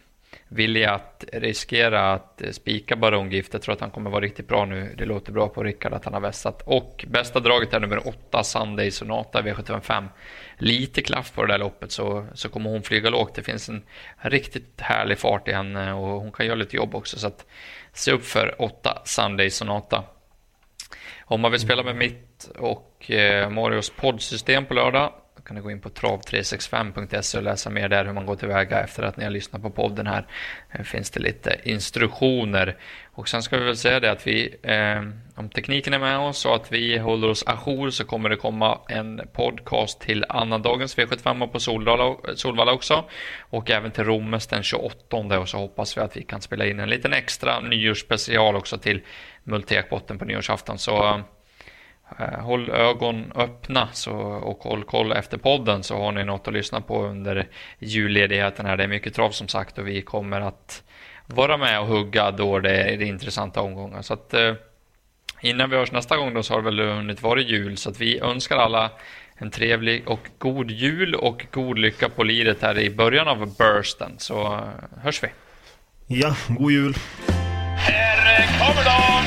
villig 0.49 0.85
att 0.85 1.25
riskera 1.33 2.13
att 2.13 2.43
spika 2.51 2.97
barongift. 2.97 3.53
Jag 3.53 3.63
tror 3.63 3.75
att 3.75 3.81
han 3.81 3.91
kommer 3.91 4.11
vara 4.11 4.21
riktigt 4.21 4.49
bra 4.49 4.65
nu. 4.65 4.95
Det 4.99 5.05
låter 5.05 5.33
bra 5.33 5.49
på 5.49 5.63
Rickard 5.63 5.93
att 5.93 6.05
han 6.05 6.15
har 6.15 6.21
vässat. 6.21 6.63
Och 6.67 7.05
bästa 7.09 7.41
draget 7.41 7.75
är 7.75 7.81
nummer 7.81 8.09
8, 8.09 8.45
Sunday 8.45 8.91
Sonata 8.91 9.43
V755. 9.43 10.09
Lite 10.59 11.03
klaff 11.03 11.35
på 11.35 11.43
det 11.45 11.53
där 11.53 11.59
loppet 11.59 11.93
så, 11.93 12.27
så 12.35 12.49
kommer 12.49 12.71
hon 12.71 12.83
flyga 12.83 13.11
lågt. 13.11 13.35
Det 13.35 13.43
finns 13.43 13.69
en 13.69 13.83
riktigt 14.19 14.81
härlig 14.81 15.19
fart 15.19 15.49
i 15.49 15.53
henne 15.53 15.93
och 15.93 16.21
hon 16.21 16.33
kan 16.33 16.47
göra 16.47 16.57
lite 16.57 16.77
jobb 16.77 16.95
också. 16.95 17.19
Så 17.19 17.27
att 17.27 17.47
se 17.93 18.13
upp 18.13 18.25
för 18.25 18.63
8, 18.63 19.03
Sunday 19.05 19.51
Sonata. 19.51 20.05
Om 21.25 21.41
man 21.41 21.51
vill 21.51 21.61
spela 21.61 21.83
med 21.83 21.97
mitt 21.97 22.51
och 22.59 23.11
eh, 23.11 23.51
Marios 23.51 23.91
poddsystem 23.91 24.65
på 24.65 24.75
lördag 24.75 25.13
kan 25.49 25.55
ni 25.55 25.61
gå 25.61 25.71
in 25.71 25.81
på 25.81 25.89
trav365.se 25.89 27.39
och 27.39 27.45
läsa 27.45 27.71
mer 27.71 27.89
där 27.89 28.05
hur 28.05 28.13
man 28.13 28.27
går 28.27 28.37
tillväga 28.37 28.81
efter 28.81 29.03
att 29.03 29.17
ni 29.17 29.25
har 29.25 29.31
lyssnat 29.31 29.63
på 29.63 29.71
podden 29.71 30.07
här. 30.07 30.27
Här 30.69 30.85
finns 30.85 31.11
det 31.11 31.21
lite 31.21 31.57
instruktioner. 31.65 32.77
Och 33.13 33.29
sen 33.29 33.43
ska 33.43 33.59
vi 33.59 33.65
väl 33.65 33.77
säga 33.77 34.01
det 34.01 34.11
att 34.11 34.27
vi, 34.27 34.57
eh, 34.63 35.03
om 35.35 35.49
tekniken 35.49 35.95
är 35.95 35.99
med 35.99 36.19
oss 36.19 36.47
och 36.47 36.55
att 36.55 36.73
vi 36.73 36.99
håller 36.99 37.31
oss 37.31 37.45
ajour 37.47 37.91
så 37.91 38.05
kommer 38.05 38.29
det 38.29 38.37
komma 38.37 38.79
en 38.89 39.21
podcast 39.33 40.01
till 40.01 40.25
annandagens 40.29 40.99
V75 40.99 41.47
på 41.47 41.61
Solvalla, 41.61 42.17
Solvalla 42.35 42.73
också. 42.73 43.05
Och 43.41 43.71
även 43.71 43.91
till 43.91 44.05
Rommes 44.05 44.47
den 44.47 44.63
28 44.63 45.39
och 45.39 45.49
så 45.49 45.59
hoppas 45.59 45.97
vi 45.97 46.01
att 46.01 46.17
vi 46.17 46.23
kan 46.23 46.41
spela 46.41 46.67
in 46.67 46.81
en 46.81 46.89
liten 46.89 47.13
extra 47.13 47.61
nyårsspecial 47.61 48.57
också 48.57 48.79
till 48.79 49.01
Multekbotten 49.45 50.19
på 50.19 50.25
nyårsafton. 50.25 50.79
Så 50.79 51.05
eh, 51.05 51.19
håll 52.41 52.71
ögon 52.71 53.33
öppna 53.35 53.89
så, 53.93 54.13
och 54.21 54.59
håll 54.59 54.85
koll 54.85 55.13
efter 55.13 55.39
podden 55.39 55.83
så 55.83 55.97
har 55.97 56.13
ni 56.13 56.25
något 56.25 56.49
att 56.49 56.55
lyssna 56.55 56.81
på 56.81 57.05
under 57.05 57.49
julledigheten 57.79 58.67
här. 58.67 58.77
Det 58.77 58.85
är 58.85 58.89
mycket 58.89 59.15
trav 59.15 59.31
som 59.31 59.49
sagt 59.49 59.79
och 59.79 59.89
vi 59.89 60.03
kommer 60.03 60.41
att 60.41 60.83
vara 61.27 61.57
med 61.57 61.81
och 61.81 61.87
hugga 61.87 62.31
då 62.31 62.59
det 62.59 62.83
är 62.83 62.97
det 62.97 63.05
intressanta 63.05 63.61
omgångar. 63.61 64.03
Så 64.03 64.15
att, 64.15 64.35
eh, 64.35 64.55
innan 65.41 65.71
vi 65.71 65.77
hörs 65.77 65.93
nästa 65.93 66.17
gång 66.17 66.35
då 66.35 66.43
så 66.43 66.55
har 66.55 66.63
det 66.63 66.65
väl 66.65 66.97
hunnit 66.97 67.23
vara 67.23 67.41
jul 67.41 67.77
så 67.77 67.91
att 67.91 68.01
vi 68.01 68.19
önskar 68.19 68.57
alla 68.57 68.91
en 69.35 69.51
trevlig 69.51 70.09
och 70.09 70.29
god 70.39 70.71
jul 70.71 71.15
och 71.15 71.47
god 71.51 71.79
lycka 71.79 72.09
på 72.09 72.23
liret 72.23 72.63
här 72.63 72.79
i 72.79 72.91
början 72.91 73.29
av 73.29 73.57
bursten. 73.57 74.13
Så 74.19 74.55
eh, 74.55 75.03
hörs 75.03 75.23
vi! 75.23 75.29
Ja, 76.07 76.37
god 76.49 76.73
jul! 76.73 76.95
Här 77.77 78.59
kommer 78.59 78.85
de! 78.85 79.18